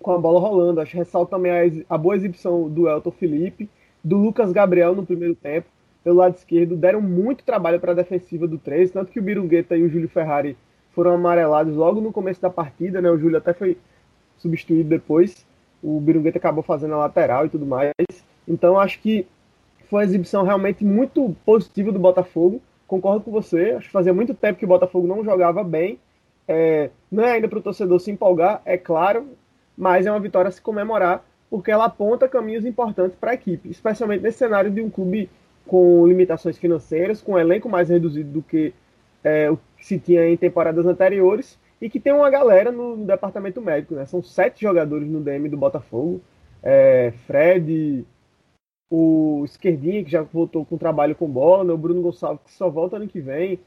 [0.00, 0.80] com a bola rolando.
[0.80, 3.70] Acho que ressalta também a, a boa exibição do Elton Felipe,
[4.02, 5.66] do Lucas Gabriel no primeiro tempo
[6.02, 9.76] pelo lado esquerdo deram muito trabalho para a defensiva do 13, tanto que o Birungueta
[9.76, 10.56] e o Júlio Ferrari
[10.92, 13.10] foram amarelados logo no começo da partida, né?
[13.10, 13.78] O Júlio até foi
[14.36, 15.46] substituído depois.
[15.82, 17.92] O Birungueta acabou fazendo a lateral e tudo mais.
[18.46, 19.26] Então acho que
[19.88, 22.60] foi uma exibição realmente muito positiva do Botafogo.
[22.86, 23.72] Concordo com você.
[23.72, 25.98] Acho que fazia muito tempo que o Botafogo não jogava bem.
[26.46, 29.28] É, não é ainda para o torcedor se empolgar, é claro,
[29.76, 33.70] mas é uma vitória a se comemorar, porque ela aponta caminhos importantes para a equipe,
[33.70, 35.30] especialmente nesse cenário de um clube
[35.66, 38.74] com limitações financeiras, com um elenco mais reduzido do que
[39.22, 43.60] é, o que se tinha em temporadas anteriores, e que tem uma galera no, departamento
[43.60, 43.96] médico.
[43.96, 44.06] Né?
[44.06, 46.22] São sete jogadores no DM do Botafogo.
[46.62, 48.06] É, Fred,
[48.88, 51.72] o Esquerdinha, que já voltou com trabalho com bola, né?
[51.72, 53.58] o Bruno Gonçalves, que só volta ano que vem.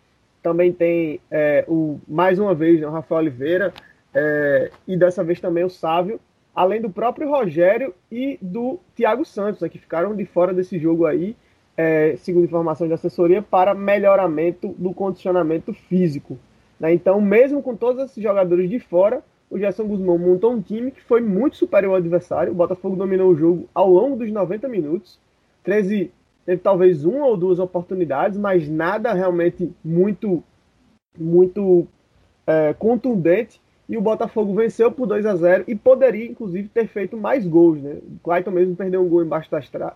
[0.41, 3.73] Também tem é, o mais uma vez né, o Rafael Oliveira,
[4.13, 6.17] é, e dessa vez também o Sávio,
[6.56, 11.06] além do próprio Rogério e do Thiago Santos, né, que ficaram de fora desse jogo
[11.06, 11.36] aí
[11.75, 16.39] é, segundo informação de assessoria, para melhoramento do condicionamento físico.
[16.79, 16.93] Né?
[16.93, 21.01] Então, mesmo com todos esses jogadores de fora, o Gerson Guzmão montou um time que
[21.01, 22.51] foi muito superior ao adversário.
[22.51, 25.19] O Botafogo dominou o jogo ao longo dos 90 minutos.
[25.63, 26.11] 13
[26.45, 30.43] teve talvez uma ou duas oportunidades, mas nada realmente muito,
[31.17, 31.88] muito
[32.45, 33.61] é, contundente.
[33.88, 37.81] E o Botafogo venceu por 2 a 0 e poderia, inclusive, ter feito mais gols.
[37.81, 37.97] Né?
[38.15, 39.49] O Clayton mesmo perdeu um gol embaixo,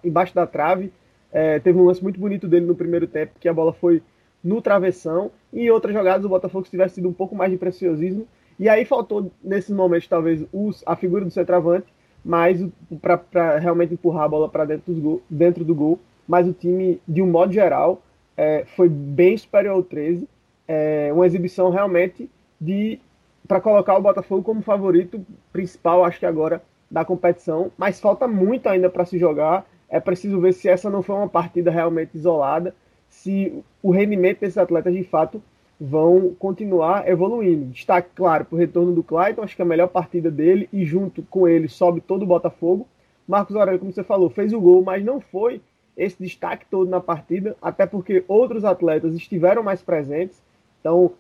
[0.04, 0.92] embaixo da trave
[1.32, 4.02] é, teve um lance muito bonito dele no primeiro tempo, que a bola foi
[4.44, 5.32] no travessão.
[5.52, 8.28] E em outras jogadas o Botafogo tivesse tido um pouco mais de preciosismo.
[8.60, 11.88] E aí faltou, nesses momentos, talvez, os, a figura do centroavante,
[12.24, 12.64] mas
[13.02, 16.00] para realmente empurrar a bola para dentro, dentro do gol.
[16.28, 18.02] Mas o time, de um modo geral,
[18.36, 20.28] é, foi bem superior ao 13.
[20.68, 23.00] É, uma exibição realmente de
[23.48, 27.72] para colocar o Botafogo como favorito principal, acho que agora, da competição.
[27.76, 29.66] Mas falta muito ainda para se jogar.
[29.90, 32.76] É preciso ver se essa não foi uma partida realmente isolada,
[33.10, 35.42] se o rendimento desses atletas de fato
[35.80, 37.66] vão continuar evoluindo.
[37.66, 40.84] Destaque, claro, para o retorno do Clayton, acho que é a melhor partida dele, e
[40.84, 42.88] junto com ele sobe todo o Botafogo.
[43.28, 45.62] Marcos Aurélio, como você falou, fez o gol, mas não foi
[45.96, 50.42] esse destaque todo na partida, até porque outros atletas estiveram mais presentes.
[50.80, 51.12] Então,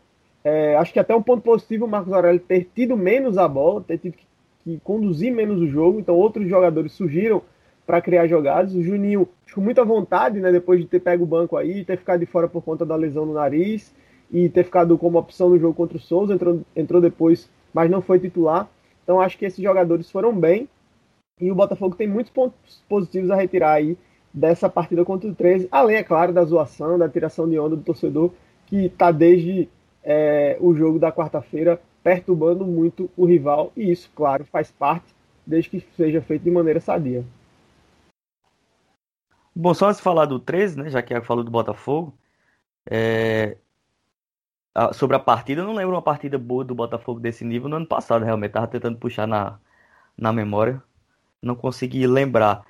[0.43, 3.83] é, acho que até um ponto positivo o Marcos Aurélio ter tido menos a bola,
[3.85, 4.25] ter tido que,
[4.63, 5.99] que conduzir menos o jogo.
[5.99, 7.41] Então, outros jogadores surgiram
[7.89, 8.75] para criar jogadas.
[8.75, 12.19] O Juninho ficou muita vontade, né, depois de ter pego o banco aí, ter ficado
[12.19, 13.91] de fora por conta da lesão no nariz
[14.31, 17.99] e ter ficado como opção no jogo contra o Souza, entrou, entrou depois, mas não
[17.99, 18.69] foi titular.
[19.03, 20.69] Então, acho que esses jogadores foram bem.
[21.41, 23.97] E o Botafogo tem muitos pontos positivos a retirar aí
[24.31, 27.81] dessa partida contra o 13, além, é claro, da zoação, da tiração de onda do
[27.81, 28.29] torcedor,
[28.67, 29.67] que está desde
[30.03, 35.07] é, o jogo da quarta-feira perturbando muito o rival, e isso, claro, faz parte,
[35.43, 37.25] desde que seja feito de maneira sadia.
[39.61, 42.17] Bom, só de falar do 13, né, já que falou do Botafogo,
[42.89, 43.57] é...
[44.93, 47.87] sobre a partida, eu não lembro uma partida boa do Botafogo desse nível no ano
[47.87, 49.59] passado, realmente, tava tentando puxar na,
[50.17, 50.81] na memória,
[51.41, 52.65] não consegui lembrar.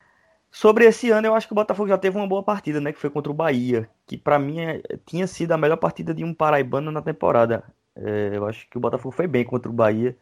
[0.52, 2.94] Sobre esse ano, eu acho que o Botafogo já teve uma boa partida, né?
[2.94, 6.24] Que foi contra o Bahia, que para mim é, tinha sido a melhor partida de
[6.24, 7.64] um paraibano na temporada.
[7.96, 10.18] É, eu acho que o Botafogo foi bem contra o Bahia.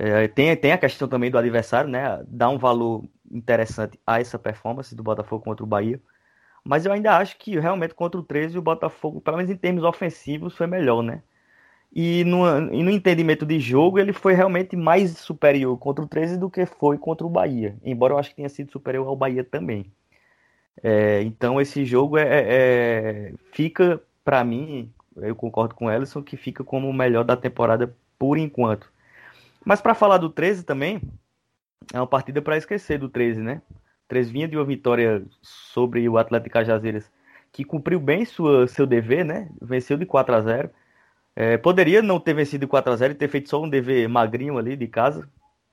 [0.00, 2.22] É, tem, tem a questão também do adversário, né?
[2.28, 6.00] Dá um valor interessante a essa performance do Botafogo contra o Bahia.
[6.64, 9.82] Mas eu ainda acho que realmente contra o 13 o Botafogo, pelo menos em termos
[9.82, 11.20] ofensivos, foi melhor, né?
[11.92, 16.38] E no, e no entendimento de jogo, ele foi realmente mais superior contra o 13
[16.38, 17.76] do que foi contra o Bahia.
[17.82, 19.90] Embora eu acho que tenha sido superior ao Bahia também.
[20.82, 26.22] É, então esse jogo é, é, é fica, para mim, eu concordo com o Ellison,
[26.22, 28.92] que fica como o melhor da temporada por enquanto.
[29.68, 30.98] Mas para falar do 13 também,
[31.92, 33.60] é uma partida para esquecer do 13, né?
[33.70, 37.12] O 13 vinha de uma vitória sobre o Atlético Cajazeiras,
[37.52, 39.50] que cumpriu bem sua, seu dever, né?
[39.60, 40.70] Venceu de 4 a 0
[41.36, 44.56] é, poderia não ter vencido 4 a 0 e ter feito só um dever magrinho
[44.56, 45.28] ali de casa,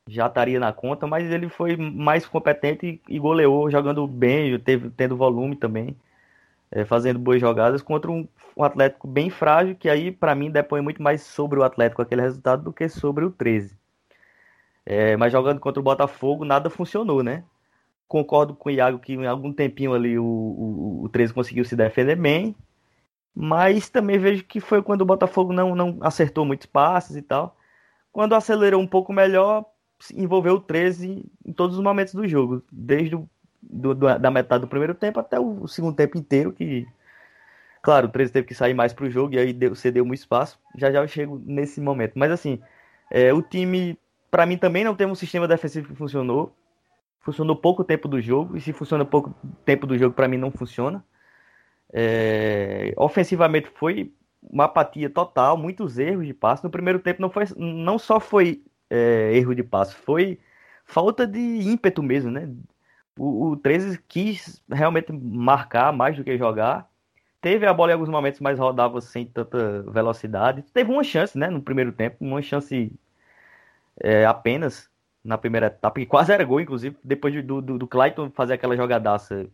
[0.09, 5.15] já estaria na conta, mas ele foi mais competente e, goleou, jogando bem, teve, tendo
[5.15, 5.95] volume também,
[6.69, 8.27] é, fazendo boas jogadas contra um,
[8.57, 12.21] um, Atlético bem frágil, que aí para mim depõe muito mais sobre o Atlético aquele
[12.21, 13.84] resultado do que sobre o 13.
[14.85, 17.43] É, mas jogando contra o Botafogo, nada funcionou, né?
[18.07, 21.75] Concordo com o Iago que em algum tempinho ali o, o, o 13 conseguiu se
[21.75, 22.55] defender bem,
[23.33, 27.57] mas também vejo que foi quando o Botafogo não, não acertou muitos passes e tal.
[28.11, 29.65] Quando acelerou um pouco melhor,
[30.13, 33.27] envolveu o 13 em todos os momentos do jogo, desde o,
[33.61, 36.87] do, da metade do primeiro tempo até o segundo tempo inteiro, que,
[37.81, 40.13] claro, o 13 teve que sair mais para o jogo e aí deu, cedeu um
[40.13, 40.59] espaço.
[40.77, 42.13] Já já eu chego nesse momento.
[42.15, 42.61] Mas assim,
[43.11, 43.97] é, o time,
[44.35, 46.53] para mim, também não tem um sistema defensivo que funcionou.
[47.21, 50.51] Funcionou pouco tempo do jogo, e se funciona pouco tempo do jogo, para mim não
[50.51, 51.01] funciona.
[51.93, 56.61] É, ofensivamente foi uma apatia total, muitos erros de passe.
[56.65, 60.37] No primeiro tempo não, foi, não só foi é, erro de passe, foi
[60.83, 62.53] falta de ímpeto mesmo, né?
[63.17, 66.89] O, o 13 quis realmente marcar mais do que jogar.
[67.39, 70.61] Teve a bola em alguns momentos, mas rodava sem tanta velocidade.
[70.73, 71.49] Teve uma chance, né?
[71.49, 72.91] No primeiro tempo, uma chance
[74.01, 74.89] é, apenas
[75.23, 78.77] na primeira etapa, que quase era gol, inclusive, depois do, do, do Clayton fazer aquela
[78.77, 79.47] jogadaça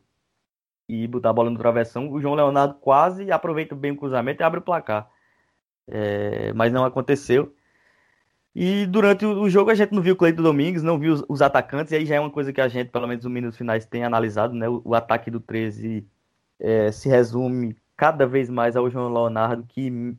[0.87, 4.43] e botar a bola no travessão, o João Leonardo quase aproveita bem o cruzamento e
[4.43, 5.09] abre o placar.
[5.87, 7.55] É, mas não aconteceu.
[8.53, 11.41] E durante o jogo a gente não viu o Cleiton Domingues, não viu os, os,
[11.41, 13.85] atacantes, e aí já é uma coisa que a gente, pelo menos nos minutos finais,
[13.85, 14.67] tem analisado, né?
[14.67, 16.05] O, o ataque do 13
[16.59, 20.17] é, se resume cada vez mais ao João Leonardo, que,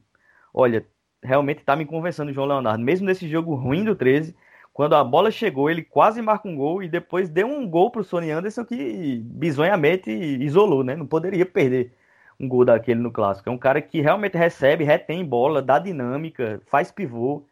[0.54, 0.86] olha,
[1.22, 2.82] realmente está me convencendo o João Leonardo.
[2.82, 4.34] Mesmo nesse jogo ruim do 13,
[4.72, 8.00] quando a bola chegou, ele quase marca um gol e depois deu um gol para
[8.00, 10.96] o Sony Anderson que bizonhamente isolou, né?
[10.96, 11.92] Não poderia perder
[12.40, 13.48] um gol daquele no clássico.
[13.48, 17.44] É um cara que realmente recebe, retém bola, dá dinâmica, faz pivô,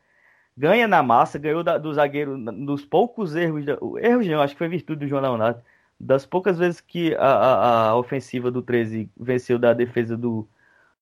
[0.56, 3.64] ganha na massa, ganhou da, do zagueiro dos poucos erros,
[3.98, 5.62] erros não, acho que foi virtude do João Leonardo,
[5.98, 10.48] das poucas vezes que a, a, a ofensiva do 13 venceu da defesa do,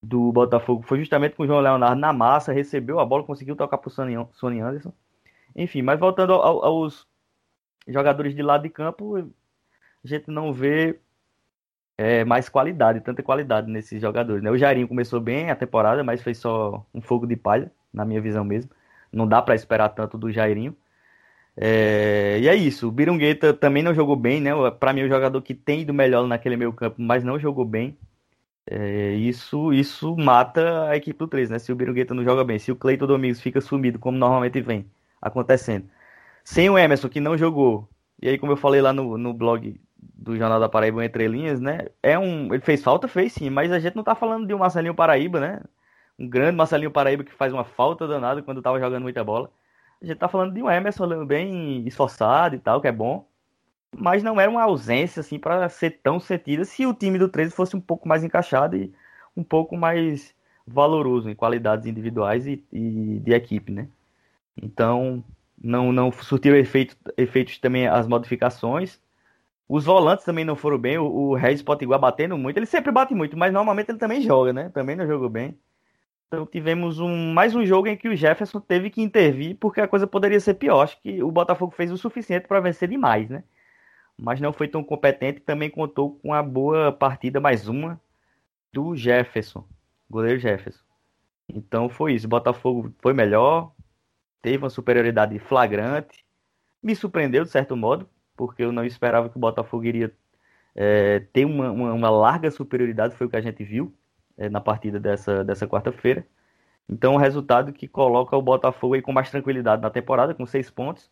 [0.02, 3.78] do Botafogo foi justamente com o João Leonardo na massa, recebeu a bola, conseguiu tocar
[3.78, 3.90] para o
[4.32, 4.92] Sony Anderson.
[5.56, 7.06] Enfim, mas voltando ao, aos
[7.86, 9.24] jogadores de lado de campo, a
[10.04, 10.98] gente não vê
[11.96, 14.42] é, mais qualidade, tanta qualidade nesses jogadores.
[14.42, 14.50] Né?
[14.50, 18.20] O Jairinho começou bem a temporada, mas foi só um fogo de palha, na minha
[18.20, 18.70] visão mesmo.
[19.12, 20.76] Não dá para esperar tanto do Jairinho.
[21.56, 22.86] É, e é isso.
[22.88, 24.50] O Birungueta também não jogou bem, né?
[24.78, 27.64] Para mim, é o jogador que tem ido melhor naquele meio campo, mas não jogou
[27.64, 27.98] bem.
[28.70, 31.58] É, isso, isso mata a equipe do 13, né?
[31.58, 34.90] Se o Birugueta não joga bem, se o Cleiton Domingos fica sumido, como normalmente vem
[35.22, 35.88] acontecendo.
[36.44, 37.88] Sem o Emerson, que não jogou,
[38.20, 41.60] e aí, como eu falei lá no, no blog do Jornal da Paraíba Entre Linhas,
[41.60, 41.86] né?
[42.02, 44.58] É um, ele fez falta, fez sim, mas a gente não tá falando de um
[44.58, 45.62] Marcelinho Paraíba, né?
[46.18, 49.50] Um grande Marcelinho Paraíba que faz uma falta danada quando tava jogando muita bola.
[50.02, 53.26] A gente tá falando de um Emerson bem esforçado e tal, que é bom.
[53.96, 57.52] Mas não era uma ausência, assim, para ser tão sentida se o time do 13
[57.54, 58.92] fosse um pouco mais encaixado e
[59.36, 60.34] um pouco mais
[60.66, 63.88] valoroso em qualidades individuais e, e de equipe, né?
[64.62, 65.24] Então,
[65.62, 69.00] não, não surtiu efeito, efeitos também as modificações.
[69.68, 70.98] Os volantes também não foram bem.
[70.98, 72.56] O, o Regis Potiguar batendo muito.
[72.58, 74.70] Ele sempre bate muito, mas normalmente ele também joga, né?
[74.70, 75.58] Também não jogou bem.
[76.28, 79.88] Então tivemos um, mais um jogo em que o Jefferson teve que intervir porque a
[79.88, 80.82] coisa poderia ser pior.
[80.82, 83.44] Acho que o Botafogo fez o suficiente para vencer demais, né?
[84.18, 85.40] Mas não foi tão competente.
[85.40, 88.00] Também contou com a boa partida, mais uma,
[88.72, 89.64] do Jefferson,
[90.10, 90.84] goleiro Jefferson.
[91.48, 92.28] Então foi isso.
[92.28, 93.72] Botafogo foi melhor,
[94.42, 96.24] teve uma superioridade flagrante.
[96.82, 100.14] Me surpreendeu de certo modo, porque eu não esperava que o Botafogo iria
[100.74, 103.92] é, ter uma, uma, uma larga superioridade, foi o que a gente viu
[104.36, 106.26] é, na partida dessa, dessa quarta-feira.
[106.88, 110.70] Então, o resultado que coloca o Botafogo aí com mais tranquilidade na temporada, com seis
[110.70, 111.10] pontos.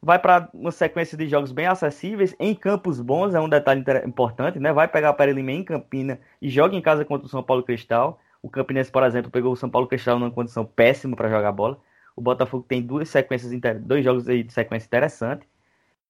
[0.00, 4.58] Vai para uma sequência de jogos bem acessíveis, em campos bons, é um detalhe importante,
[4.58, 4.72] né?
[4.72, 8.20] Vai pegar a Pereira em Campina e joga em casa contra o São Paulo Cristal.
[8.40, 11.80] O Campinense, por exemplo, pegou o São Paulo Cristal numa condição péssima para jogar bola.
[12.14, 15.46] O Botafogo tem duas sequências, dois jogos de sequência interessante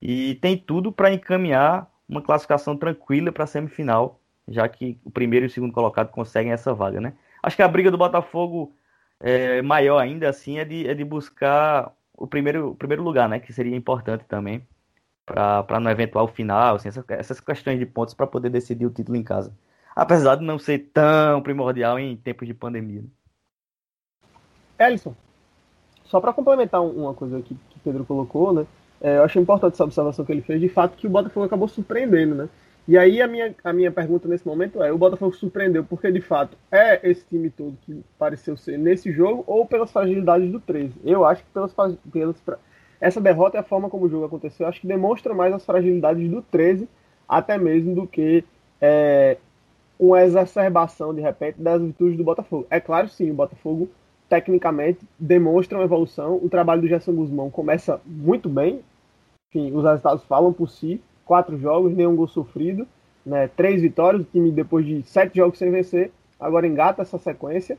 [0.00, 5.46] e tem tudo para encaminhar uma classificação tranquila para a semifinal já que o primeiro
[5.46, 7.14] e o segundo colocado conseguem essa vaga, né?
[7.42, 8.74] Acho que a briga do Botafogo
[9.20, 13.38] é, maior ainda assim é de, é de buscar o primeiro, o primeiro lugar, né?
[13.38, 14.66] Que seria importante também
[15.24, 19.16] para no eventual final, assim, essas, essas questões de pontos para poder decidir o título
[19.16, 19.54] em casa.
[19.94, 23.02] Apesar de não ser tão primordial em tempos de pandemia.
[23.02, 23.08] Né?
[24.86, 25.14] Ellison,
[26.04, 28.66] só para complementar uma coisa que o Pedro colocou, né?
[29.00, 31.68] É, eu achei importante essa observação que ele fez, de fato, que o Botafogo acabou
[31.68, 32.48] surpreendendo, né?
[32.88, 36.22] E aí a minha, a minha pergunta nesse momento é, o Botafogo surpreendeu porque de
[36.22, 40.94] fato é esse time todo que pareceu ser nesse jogo ou pelas fragilidades do 13?
[41.04, 41.74] Eu acho que pelas,
[42.10, 42.36] pelas
[42.98, 46.30] essa derrota e a forma como o jogo aconteceu, acho que demonstra mais as fragilidades
[46.30, 46.88] do 13
[47.28, 48.42] até mesmo do que
[48.80, 49.36] é,
[50.00, 52.66] uma exacerbação de repente das virtudes do Botafogo.
[52.70, 53.90] É claro sim, o Botafogo
[54.30, 58.80] tecnicamente demonstra uma evolução, o trabalho do Gerson Guzmão começa muito bem,
[59.50, 62.88] enfim, os resultados falam por si, quatro jogos, nenhum gol sofrido,
[63.24, 63.48] né?
[63.54, 66.10] Três vitórias, o time depois de sete jogos sem vencer,
[66.40, 67.78] agora engata essa sequência.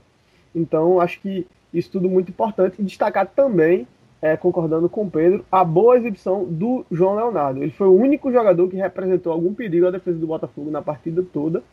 [0.56, 2.76] Então, acho que isso tudo muito importante.
[2.80, 3.88] E destacar também,
[4.22, 7.64] é, concordando com o Pedro, a boa exibição do João Leonardo.
[7.64, 11.24] Ele foi o único jogador que representou algum perigo à defesa do Botafogo na partida
[11.34, 11.64] toda.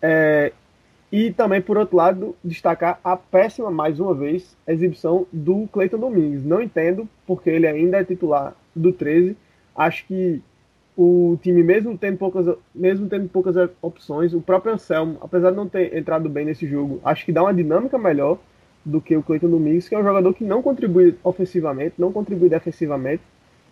[0.00, 0.52] É,
[1.12, 6.44] e também, por outro lado, destacar a péssima, mais uma vez, exibição do Cleiton Domingues.
[6.44, 9.36] Não entendo porque ele ainda é titular do 13.
[9.74, 10.42] Acho que
[10.96, 15.68] o time, mesmo tendo poucas, mesmo tendo poucas opções, o próprio Anselmo, apesar de não
[15.68, 18.38] ter entrado bem nesse jogo, acho que dá uma dinâmica melhor
[18.84, 22.48] do que o Cleiton Domingos, que é um jogador que não contribui ofensivamente, não contribui
[22.48, 23.22] defensivamente,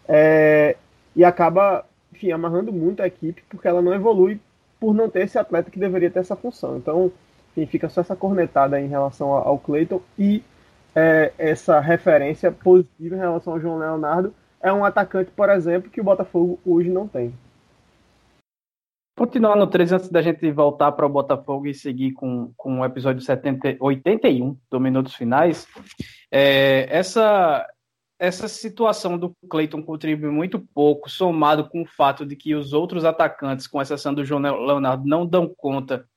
[0.06, 0.76] é,
[1.16, 4.38] e acaba, enfim, amarrando muito a equipe, porque ela não evolui
[4.78, 6.76] por não ter esse atleta que deveria ter essa função.
[6.76, 7.10] Então,
[7.56, 10.42] enfim, fica só essa cornetada em relação ao Cleiton e
[10.94, 14.34] é, essa referência positiva em relação ao João Leonardo,
[14.64, 17.35] é um atacante, por exemplo, que o Botafogo hoje não tem.
[19.14, 22.85] Continuando no 3 antes da gente voltar para o Botafogo e seguir com, com o
[22.85, 25.68] episódio 70, 81 do Minutos Finais,
[26.33, 27.64] é, essa,
[28.18, 33.05] essa situação do Cleiton contribui muito pouco, somado com o fato de que os outros
[33.05, 36.09] atacantes, com exceção do João Leonardo, não dão conta.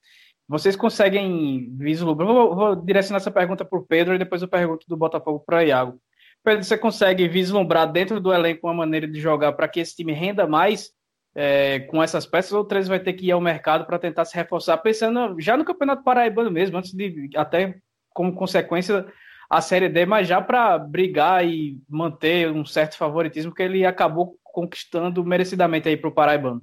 [0.47, 2.29] Vocês conseguem vislumbrar?
[2.29, 5.57] Vou, vou direcionar essa pergunta para o Pedro e depois eu pergunto do Botafogo para
[5.57, 6.01] o Iago.
[6.47, 10.13] Pedro, você consegue vislumbrar dentro do elenco uma maneira de jogar para que esse time
[10.13, 10.91] renda mais
[11.35, 14.23] é, com essas peças, ou o 13 vai ter que ir ao mercado para tentar
[14.23, 17.75] se reforçar, pensando já no Campeonato Paraibano mesmo, antes de até
[18.13, 19.05] como consequência
[19.49, 24.37] a Série D, mas já para brigar e manter um certo favoritismo que ele acabou
[24.41, 26.61] conquistando merecidamente aí para o Paraibano.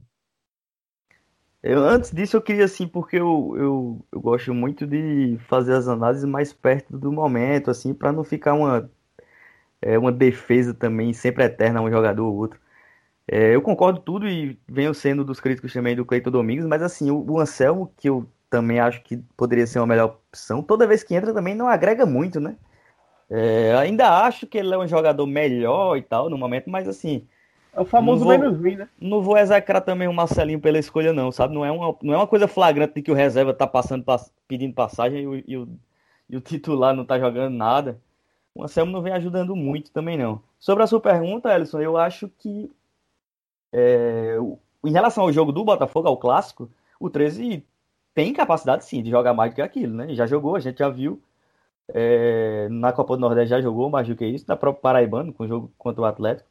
[1.63, 5.89] Eu, antes disso, eu queria assim, porque eu, eu, eu gosto muito de fazer as
[5.89, 8.91] análises mais perto do momento, assim, para não ficar uma
[9.85, 12.61] é uma defesa também sempre eterna a um jogador ou outro.
[13.29, 17.11] É, eu concordo tudo e venho sendo dos críticos também do Cleiton Domingos, mas assim,
[17.11, 21.03] o, o Anselmo, que eu também acho que poderia ser uma melhor opção, toda vez
[21.03, 22.57] que entra também não agrega muito, né?
[23.31, 27.27] É, ainda acho que ele é um jogador melhor e tal no momento, mas assim,
[27.73, 28.89] É o famoso menos vim, né?
[29.01, 31.55] Não vou execrar também o Marcelinho pela escolha, não, sabe?
[31.55, 34.05] Não é uma, não é uma coisa flagrante de que o reserva tá passando,
[34.47, 35.69] pedindo passagem e o, e o,
[36.31, 38.01] e o titular não tá jogando nada.
[38.55, 40.41] O Anselmo não vem ajudando muito também, não.
[40.59, 42.71] Sobre a sua pergunta, Ellison, eu acho que
[43.73, 44.37] é,
[44.85, 47.65] em relação ao jogo do Botafogo, ao clássico, o 13
[48.15, 50.15] tem capacidade sim de jogar mais do que aquilo, né?
[50.15, 51.21] Já jogou, a gente já viu.
[51.89, 55.45] É, na Copa do Nordeste já jogou mais do que isso, na própria Paraibano, com
[55.45, 56.49] o jogo contra o Atlético.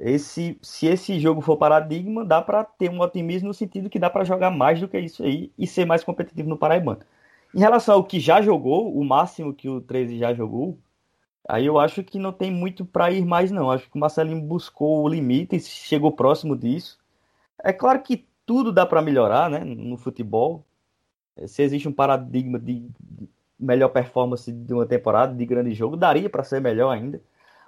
[0.00, 4.08] Esse, se esse jogo for paradigma, dá para ter um otimismo no sentido que dá
[4.08, 7.00] para jogar mais do que isso aí e ser mais competitivo no Paraibano.
[7.54, 10.78] Em relação ao que já jogou, o máximo que o 13 já jogou,
[11.46, 13.70] aí eu acho que não tem muito para ir mais não.
[13.70, 16.98] Acho que o Marcelinho buscou o limite e chegou próximo disso.
[17.62, 20.64] É claro que tudo dá para melhorar, né, no futebol.
[21.46, 22.88] Se existe um paradigma de
[23.58, 27.20] melhor performance de uma temporada, de grande jogo, daria para ser melhor ainda.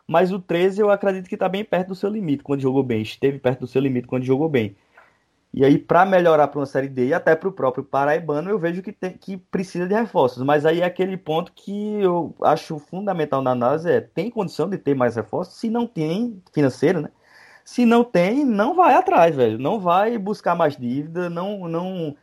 [0.06, 3.02] Mas o 13 eu acredito que está bem perto do seu limite quando jogou bem.
[3.02, 4.76] Esteve perto do seu limite quando jogou bem.
[5.52, 8.58] E aí, para melhorar para uma Série D e até para o próprio Paraibano, eu
[8.58, 10.42] vejo que, tem, que precisa de reforços.
[10.44, 14.78] Mas aí é aquele ponto que eu acho fundamental na análise é, tem condição de
[14.78, 15.56] ter mais reforços?
[15.56, 17.10] Se não tem, financeiro, né?
[17.64, 19.58] Se não tem, não vai atrás, velho.
[19.58, 22.16] Não vai buscar mais dívida, não, não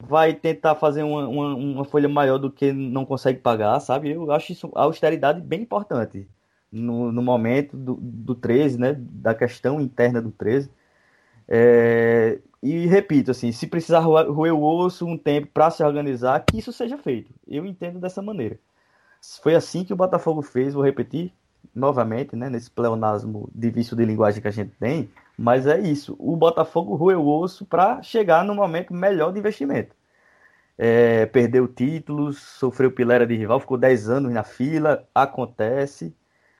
[0.00, 4.10] vai tentar fazer uma, uma, uma folha maior do que não consegue pagar, sabe?
[4.10, 6.28] Eu acho isso, a austeridade bem importante
[6.70, 8.96] no, no momento do, do 13, né?
[8.98, 10.70] Da questão interna do 13.
[11.48, 16.58] É, e repito, assim, se precisar roer o osso um tempo para se organizar, que
[16.58, 17.32] isso seja feito.
[17.46, 18.58] Eu entendo dessa maneira.
[19.42, 21.32] Foi assim que o Botafogo fez, vou repetir
[21.74, 26.16] novamente, né, nesse pleonasmo de vício de linguagem que a gente tem, mas é isso.
[26.18, 29.94] O Botafogo roeu o osso para chegar no momento melhor de investimento.
[30.78, 36.14] É, perdeu títulos, sofreu pilera de rival, ficou 10 anos na fila, acontece.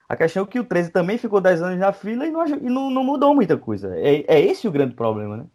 [0.07, 2.69] A questão é que o 13 também ficou 10 anos na fila e não, e
[2.69, 3.95] não, não mudou muita coisa.
[3.97, 5.45] É, é, esse o grande problema, né?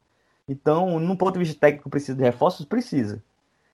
[0.48, 2.64] Então, num ponto de vista técnico, precisa de reforços?
[2.64, 3.22] Precisa.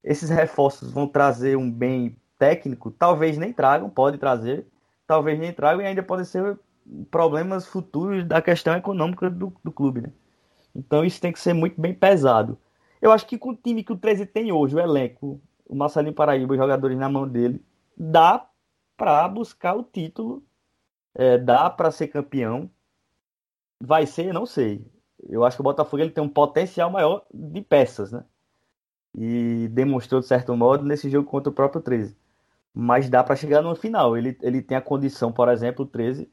[0.03, 2.91] Esses reforços vão trazer um bem técnico?
[2.91, 4.67] Talvez nem tragam, pode trazer,
[5.07, 6.59] talvez nem tragam e ainda podem ser
[7.11, 10.13] problemas futuros da questão econômica do, do clube, né?
[10.75, 12.59] Então, isso tem que ser muito bem pesado.
[13.01, 16.15] Eu acho que com o time que o 13 tem hoje, o elenco, o Marcelinho
[16.15, 17.65] Paraíba, os jogadores na mão dele,
[17.97, 18.45] dá
[18.97, 20.43] para buscar o título
[21.15, 22.71] é, dá para ser campeão.
[23.81, 24.85] Vai ser, não sei.
[25.29, 28.25] Eu acho que o Botafogo ele tem um potencial maior de peças, né?
[29.17, 32.17] E demonstrou, de certo modo, nesse jogo contra o próprio 13.
[32.75, 34.17] Mas dá para chegar no final.
[34.17, 36.29] Ele, ele tem a condição, por exemplo, o 13,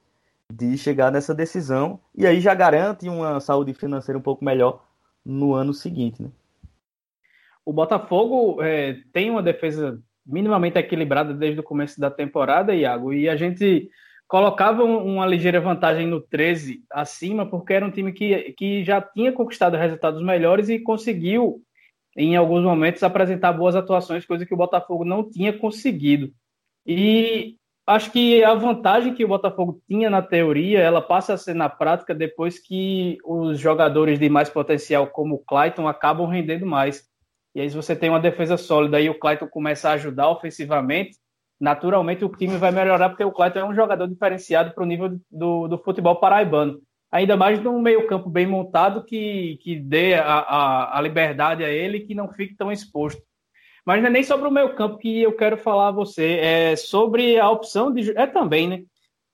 [0.51, 1.99] de chegar nessa decisão.
[2.15, 4.83] E aí já garante uma saúde financeira um pouco melhor
[5.23, 6.29] no ano seguinte, né?
[7.63, 13.29] O Botafogo é, tem uma defesa minimamente equilibrada desde o começo da temporada, Iago, e
[13.29, 13.89] a gente
[14.31, 19.33] colocava uma ligeira vantagem no 13 acima, porque era um time que, que já tinha
[19.33, 21.61] conquistado resultados melhores e conseguiu,
[22.15, 26.31] em alguns momentos, apresentar boas atuações, coisa que o Botafogo não tinha conseguido.
[26.87, 31.53] E acho que a vantagem que o Botafogo tinha na teoria, ela passa a ser
[31.53, 37.03] na prática depois que os jogadores de mais potencial, como o Clayton, acabam rendendo mais.
[37.53, 41.17] E aí, se você tem uma defesa sólida e o Clayton começa a ajudar ofensivamente,
[41.61, 45.19] naturalmente o time vai melhorar, porque o Clayton é um jogador diferenciado para o nível
[45.29, 46.81] do, do futebol paraibano.
[47.11, 51.99] Ainda mais num meio-campo bem montado que, que dê a, a, a liberdade a ele
[51.99, 53.21] que não fique tão exposto.
[53.85, 57.37] Mas não é nem sobre o meio-campo que eu quero falar a você, é sobre
[57.37, 58.17] a opção de.
[58.17, 58.83] É também, né?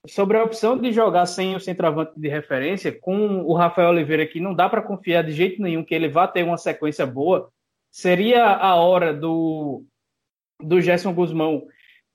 [0.06, 4.40] Sobre a opção de jogar sem o centroavante de referência, com o Rafael Oliveira, que
[4.40, 7.48] não dá para confiar de jeito nenhum que ele vá ter uma sequência boa,
[7.90, 9.84] seria a hora do,
[10.60, 11.66] do Gerson Guzmão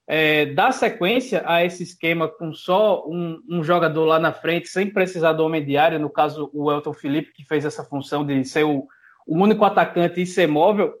[0.06, 4.90] é, dar sequência a esse esquema com só um, um, jogador lá na frente, sem
[4.90, 8.44] precisar do homem de área, no caso o Elton Felipe, que fez essa função de
[8.44, 8.86] ser o,
[9.26, 10.92] o único atacante e ser móvel,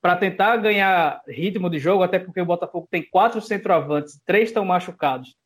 [0.00, 4.64] para tentar ganhar ritmo de jogo, até porque o Botafogo tem quatro centroavantes, três estão
[4.64, 5.36] machucados.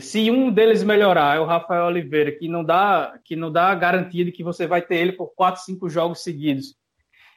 [0.00, 4.24] Se um deles melhorar, é o Rafael Oliveira, que não dá, que não dá garantia
[4.24, 6.74] de que você vai ter ele por quatro, cinco jogos seguidos.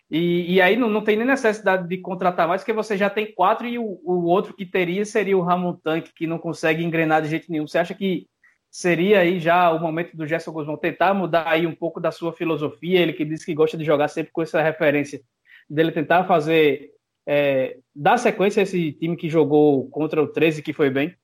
[0.10, 3.34] E, e aí não, não tem nem necessidade de contratar mais, porque você já tem
[3.34, 7.22] quatro e o, o outro que teria seria o Ramon Tanque, que não consegue engrenar
[7.22, 7.68] de jeito nenhum.
[7.68, 8.28] Você acha que
[8.70, 12.34] seria aí já o momento do Gerson Guzmão tentar mudar aí um pouco da sua
[12.34, 13.00] filosofia?
[13.00, 15.22] Ele que diz que gosta de jogar sempre com essa referência,
[15.68, 16.92] dele tentar fazer,
[17.26, 21.16] é, dar sequência a esse time que jogou contra o 13, que foi bem?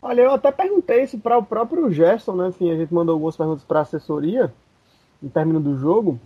[0.00, 2.48] Olha, eu até perguntei isso para o próprio Gerson, né?
[2.48, 4.52] Enfim, a gente mandou algumas perguntas para a assessoria
[5.20, 6.20] no término do jogo.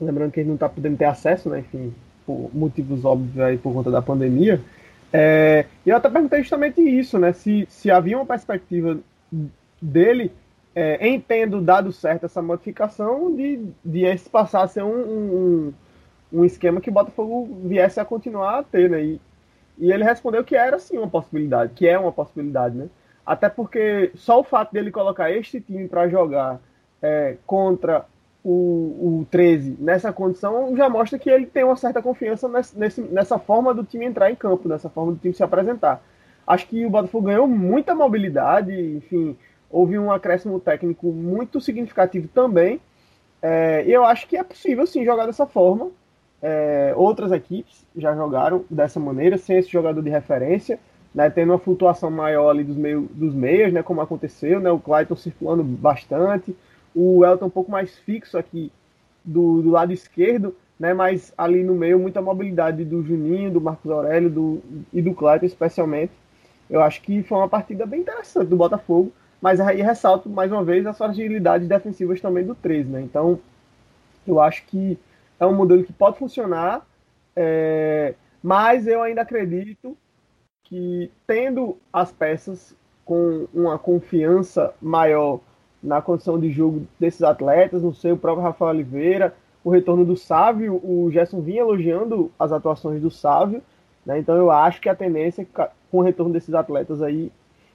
[0.00, 1.60] Lembrando que ele não está podendo ter acesso, né?
[1.60, 1.92] Enfim,
[2.26, 4.60] por motivos óbvios aí por conta da pandemia.
[5.12, 7.32] É, e eu até perguntei justamente isso, né?
[7.32, 8.98] Se, se havia uma perspectiva
[9.80, 10.32] dele
[10.74, 15.72] é, entendo dado certo essa modificação de, de esse passar a ser um, um,
[16.32, 19.02] um esquema que o Botafogo viesse a continuar a ter, né?
[19.02, 19.20] E,
[19.78, 22.88] e ele respondeu que era sim uma possibilidade, que é uma possibilidade, né?
[23.26, 26.60] Até porque só o fato dele colocar este time para jogar
[27.02, 28.04] é, contra
[28.42, 33.38] o, o 13 nessa condição já mostra que ele tem uma certa confiança nesse, nessa
[33.38, 36.02] forma do time entrar em campo, nessa forma do time se apresentar.
[36.46, 39.36] Acho que o Botafogo ganhou muita mobilidade, enfim,
[39.70, 42.80] houve um acréscimo técnico muito significativo também.
[43.42, 45.90] É, eu acho que é possível sim jogar dessa forma.
[46.42, 50.78] É, outras equipes já jogaram dessa maneira, sem esse jogador de referência,
[51.14, 54.78] né, tendo uma flutuação maior ali dos, meio, dos meias, né, como aconteceu, né, o
[54.78, 56.56] Clayton circulando bastante,
[56.94, 58.72] o Elton um pouco mais fixo aqui
[59.24, 63.90] do, do lado esquerdo, né, mas ali no meio muita mobilidade do Juninho, do Marcos
[63.90, 64.62] Aurélio do,
[64.92, 66.12] e do Clayton especialmente.
[66.68, 70.64] Eu acho que foi uma partida bem interessante do Botafogo, mas aí ressalto mais uma
[70.64, 73.00] vez as fragilidades defensivas também do 13, né?
[73.02, 73.38] Então,
[74.26, 74.98] eu acho que
[75.38, 76.86] é um modelo que pode funcionar,
[77.34, 79.96] é, mas eu ainda acredito
[80.64, 82.74] que tendo as peças
[83.04, 85.40] com uma confiança maior
[85.82, 90.16] na condição de jogo desses atletas, não sei, o próprio Rafael Oliveira, o retorno do
[90.16, 93.62] Sávio, o Gerson vinha elogiando as atuações do Sávio,
[94.04, 94.18] né?
[94.18, 97.32] então eu acho que a tendência é que com o retorno desses atletas aí,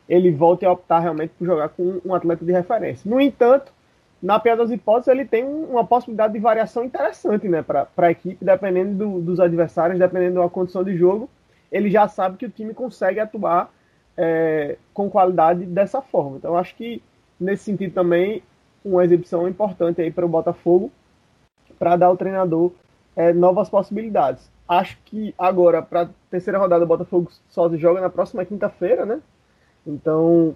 [0.08, 3.10] ele volte a optar realmente por jogar com um atleta de referência.
[3.10, 3.74] No entanto,
[4.22, 8.44] na pior das hipóteses, ele tem uma possibilidade de variação interessante né, para a equipe,
[8.44, 11.30] dependendo do, dos adversários, dependendo da condição de jogo,
[11.72, 13.72] ele já sabe que o time consegue atuar
[14.16, 16.38] é, com qualidade dessa forma.
[16.38, 17.02] Então, acho que
[17.40, 18.44] nesse sentido também,
[18.84, 20.92] uma exibição importante aí para o Botafogo,
[21.78, 22.72] para dar ao treinador
[23.16, 24.50] é, novas possibilidades.
[24.68, 29.22] Acho que agora, para terceira rodada, o Botafogo só se joga na próxima quinta-feira, né?
[29.86, 30.56] Então,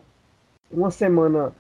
[0.72, 1.54] uma semana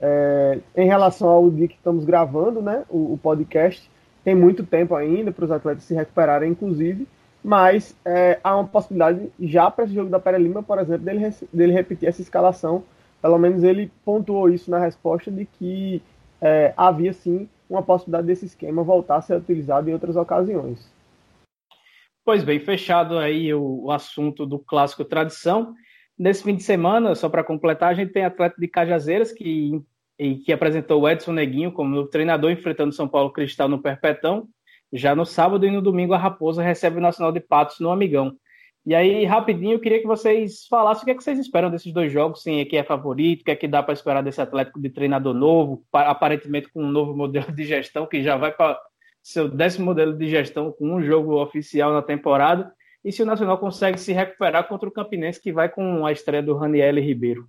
[0.00, 2.84] é, em relação ao dia que estamos gravando, né?
[2.88, 3.90] O, o podcast
[4.22, 7.06] tem muito tempo ainda para os atletas se recuperarem, inclusive,
[7.42, 11.32] mas é, há uma possibilidade já para esse jogo da Pera Lima, por exemplo, dele,
[11.52, 12.82] dele repetir essa escalação
[13.20, 16.02] pelo menos ele pontuou isso na resposta de que
[16.40, 20.90] é, havia sim uma possibilidade desse esquema voltar a ser utilizado em outras ocasiões.
[22.24, 25.74] Pois bem, fechado aí o, o assunto do clássico tradição.
[26.18, 29.80] Nesse fim de semana, só para completar, a gente tem atleta de Cajazeiras que,
[30.44, 34.48] que apresentou o Edson Neguinho como treinador enfrentando São Paulo Cristal no Perpetão.
[34.92, 38.36] Já no sábado e no domingo a Raposa recebe o Nacional de Patos no Amigão.
[38.86, 41.92] E aí, rapidinho, eu queria que vocês falassem o que, é que vocês esperam desses
[41.92, 44.80] dois jogos, sim, quem é favorito, o que é que dá para esperar desse Atlético
[44.80, 48.80] de treinador novo, aparentemente com um novo modelo de gestão, que já vai para
[49.20, 52.72] seu décimo modelo de gestão com um jogo oficial na temporada,
[53.04, 56.42] e se o Nacional consegue se recuperar contra o Campinense, que vai com a estreia
[56.42, 57.48] do Raniel Ribeiro.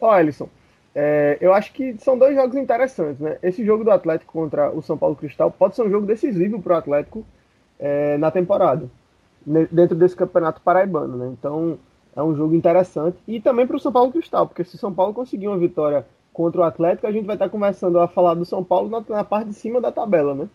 [0.00, 0.48] Ó, Ellison,
[0.94, 3.38] é, eu acho que são dois jogos interessantes, né?
[3.42, 6.76] Esse jogo do Atlético contra o São Paulo Cristal pode ser um jogo decisivo para
[6.76, 7.26] o Atlético,
[7.80, 8.88] é, na temporada,
[9.72, 11.16] dentro desse campeonato paraibano.
[11.16, 11.28] Né?
[11.32, 11.78] Então
[12.14, 13.16] é um jogo interessante.
[13.26, 16.06] E também para o São Paulo Cristal, porque se o São Paulo conseguir uma vitória
[16.32, 19.24] contra o Atlético, a gente vai estar conversando a falar do São Paulo na, na
[19.24, 20.48] parte de cima da tabela, né?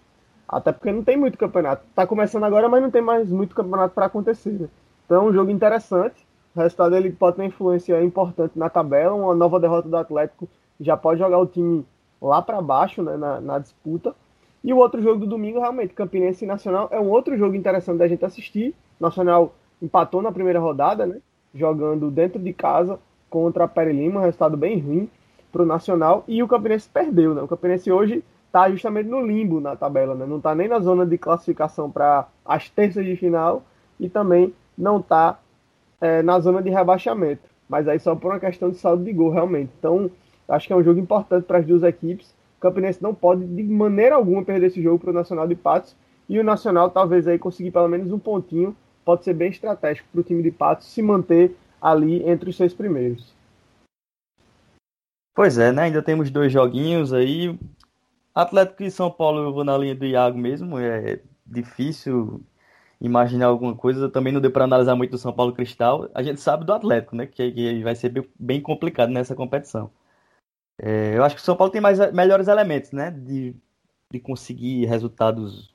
[0.47, 1.83] Até porque não tem muito campeonato.
[1.89, 4.51] Está começando agora, mas não tem mais muito campeonato para acontecer.
[4.51, 4.69] Né?
[5.05, 6.25] Então é um jogo interessante.
[6.55, 9.15] O resultado ele pode ter influência importante na tabela.
[9.15, 10.47] Uma nova derrota do Atlético
[10.79, 11.85] já pode jogar o time
[12.21, 14.15] lá para baixo né, na, na disputa.
[14.65, 17.99] E o outro jogo do domingo, realmente, Campinense e Nacional, é um outro jogo interessante
[17.99, 18.73] da gente assistir.
[18.99, 21.19] Nacional empatou na primeira rodada, né?
[21.53, 22.97] Jogando dentro de casa
[23.29, 25.07] contra a Pere Lima, um resultado bem ruim
[25.51, 26.23] para o Nacional.
[26.27, 27.43] E o Campinense perdeu, né?
[27.43, 30.25] O Campinense hoje está justamente no limbo na tabela, né?
[30.25, 33.61] Não está nem na zona de classificação para as terças de final
[33.99, 35.37] e também não está
[36.01, 37.47] é, na zona de rebaixamento.
[37.69, 39.69] Mas aí só por uma questão de saldo de gol, realmente.
[39.77, 40.09] Então,
[40.49, 44.15] acho que é um jogo importante para as duas equipes Campinense não pode de maneira
[44.15, 45.95] alguma perder esse jogo para o Nacional de Patos.
[46.27, 48.75] E o Nacional talvez aí conseguir pelo menos um pontinho.
[49.03, 52.73] Pode ser bem estratégico para o time de Patos se manter ali entre os seis
[52.73, 53.33] primeiros.
[55.35, 55.83] Pois é, né?
[55.83, 57.59] Ainda temos dois joguinhos aí.
[58.33, 60.79] Atlético e São Paulo, eu vou na linha do Iago mesmo.
[60.79, 62.41] É difícil
[62.99, 64.09] imaginar alguma coisa.
[64.09, 66.09] Também não deu para analisar muito do São Paulo Cristal.
[66.13, 67.27] A gente sabe do Atlético, né?
[67.27, 69.91] Que, que vai ser bem complicado nessa competição.
[70.77, 73.11] É, eu acho que o São Paulo tem mais, melhores elementos, né?
[73.11, 73.55] De,
[74.11, 75.73] de conseguir resultados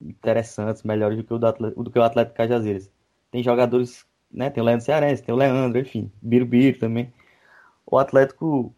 [0.00, 2.90] interessantes, melhores do que o do Atlético, do que o Atlético Cajazeiras.
[3.30, 4.50] Tem jogadores, né?
[4.50, 7.12] Tem o Leandro Cearense, tem o Leandro, enfim, Birubiru também.
[7.86, 8.74] O Atlético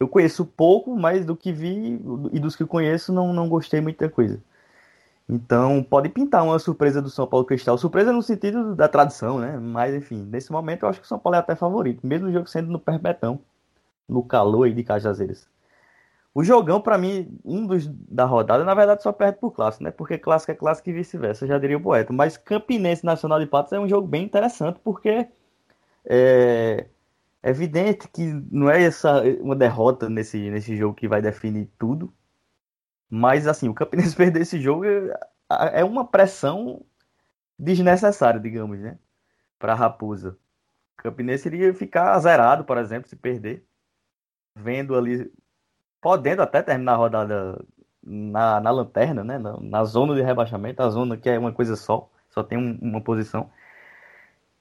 [0.00, 2.00] eu conheço pouco, mas do que vi
[2.32, 4.42] e dos que conheço não, não gostei muita coisa.
[5.28, 7.78] Então pode pintar uma surpresa do São Paulo Cristal.
[7.78, 9.58] Surpresa no sentido da tradição, né?
[9.58, 12.32] Mas enfim, nesse momento eu acho que o São Paulo é até favorito, mesmo o
[12.32, 13.40] jogo sendo no Perpetão,
[14.10, 15.48] no calor aí de Cajazeiras.
[16.34, 19.90] O jogão, para mim, um dos da rodada, na verdade só perde por clássico, né?
[19.90, 22.12] Porque clássico é clássico e vice-versa, já diria o poeta.
[22.12, 25.28] Mas Campinense Nacional de Patos é um jogo bem interessante, porque
[26.04, 26.86] é,
[27.42, 32.12] é evidente que não é essa uma derrota nesse, nesse jogo que vai definir tudo,
[33.10, 36.84] mas, assim, o Campinense perder esse jogo é, é uma pressão
[37.58, 38.98] desnecessária, digamos, né?
[39.58, 40.38] Para a Raposa.
[40.98, 43.66] O Campinense iria ficar zerado, por exemplo, se perder.
[44.54, 45.30] Vendo ali,
[46.00, 47.64] podendo até terminar a rodada
[48.02, 49.38] na, na lanterna, né?
[49.38, 52.78] Na, na, zona de rebaixamento, a zona que é uma coisa só, só tem um,
[52.80, 53.50] uma posição.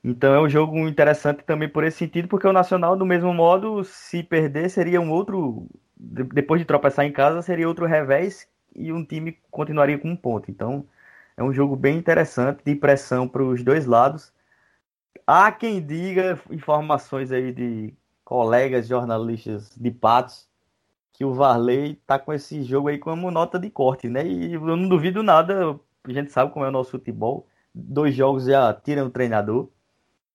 [0.03, 3.83] Então é um jogo interessante também por esse sentido, porque o Nacional, do mesmo modo,
[3.83, 5.67] se perder, seria um outro
[5.99, 10.49] depois de tropeçar em casa, seria outro revés e um time continuaria com um ponto.
[10.49, 10.87] Então,
[11.35, 14.33] é um jogo bem interessante, de pressão para os dois lados.
[15.27, 17.93] Há quem diga informações aí de
[18.29, 20.47] colegas jornalistas de Patos
[21.13, 24.25] que o Varley está com esse jogo aí como nota de corte, né?
[24.27, 27.47] E eu não duvido nada, a gente sabe como é o nosso futebol.
[27.73, 29.67] Dois jogos já tiram o treinador.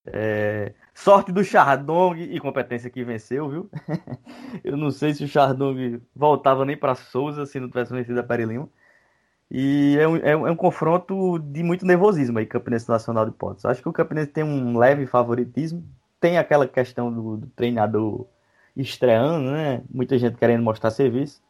[0.05, 0.73] É...
[0.93, 3.69] Sorte do Chardong e competência que venceu, viu?
[4.61, 8.23] Eu não sei se o Chardong voltava nem para Souza se não tivesse vencido a
[8.23, 8.69] Perilima.
[9.49, 13.31] E é um, é, um, é um, confronto de muito nervosismo aí, Campinense Nacional de
[13.31, 13.65] Potos.
[13.65, 15.83] Acho que o Campinense tem um leve favoritismo.
[16.19, 18.27] Tem aquela questão do, do treinador
[18.75, 19.83] estreando, né?
[19.89, 21.43] Muita gente querendo mostrar serviço.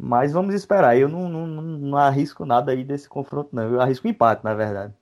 [0.00, 0.98] Mas vamos esperar.
[0.98, 3.62] Eu não, não, não arrisco nada aí desse confronto, não.
[3.62, 4.94] Eu arrisco empate, na verdade.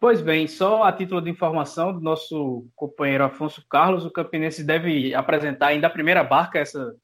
[0.00, 5.14] Pois bem, só a título de informação do nosso companheiro Afonso Carlos, o Campinense deve
[5.14, 6.96] apresentar ainda a primeira barca, essa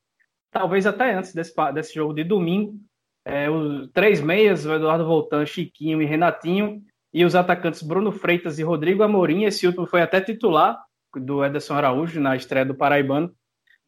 [0.51, 2.81] talvez até antes desse, desse jogo de domingo.
[3.23, 6.83] É, os três meias, o Eduardo Voltan, Chiquinho e Renatinho,
[7.17, 10.79] e os atacantes Bruno Freitas e Rodrigo Amorim, esse último foi até titular
[11.15, 13.35] do Ederson Araújo na estreia do Paraibano,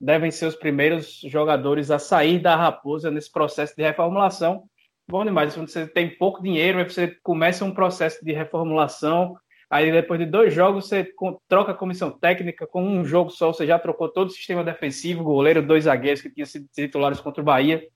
[0.00, 4.64] devem ser os primeiros jogadores a sair da Raposa nesse processo de reformulação
[5.08, 5.54] bom demais.
[5.54, 9.36] Quando você tem pouco dinheiro, você começa um processo de reformulação.
[9.70, 11.12] Aí depois de dois jogos você
[11.46, 15.24] troca a comissão técnica, com um jogo só você já trocou todo o sistema defensivo,
[15.24, 17.86] goleiro, dois zagueiros que tinham sido titulares contra o Bahia.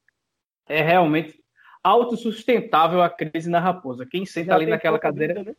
[0.68, 1.41] É realmente
[1.83, 4.07] autossustentável a crise na Raposa.
[4.07, 5.35] Quem senta já ali naquela cadeira.
[5.35, 5.57] Vida, né?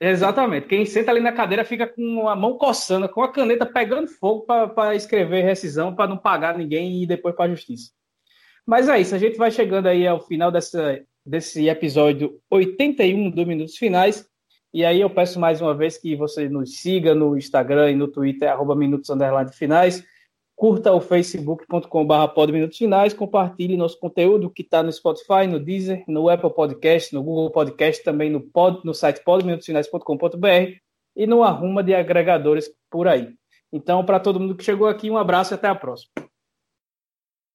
[0.00, 0.66] Exatamente.
[0.66, 4.46] Quem senta ali na cadeira fica com a mão coçando, com a caneta pegando fogo
[4.74, 7.90] para escrever rescisão, para não pagar ninguém e ir depois para a justiça.
[8.66, 13.46] Mas é isso, a gente vai chegando aí ao final dessa, desse episódio 81 do
[13.46, 14.26] Minutos Finais.
[14.72, 18.08] E aí eu peço mais uma vez que você nos siga no Instagram e no
[18.08, 20.04] Twitter, arroba Minutos Underline Finais.
[20.56, 26.28] Curta o facebook.com.br Minutos Finais, compartilhe nosso conteúdo que está no Spotify, no Deezer, no
[26.28, 30.78] Apple Podcast, no Google Podcast, também no, pod, no site podminutosfinais.com.br
[31.16, 33.34] e no arruma de agregadores por aí.
[33.72, 36.12] Então, para todo mundo que chegou aqui, um abraço e até a próxima.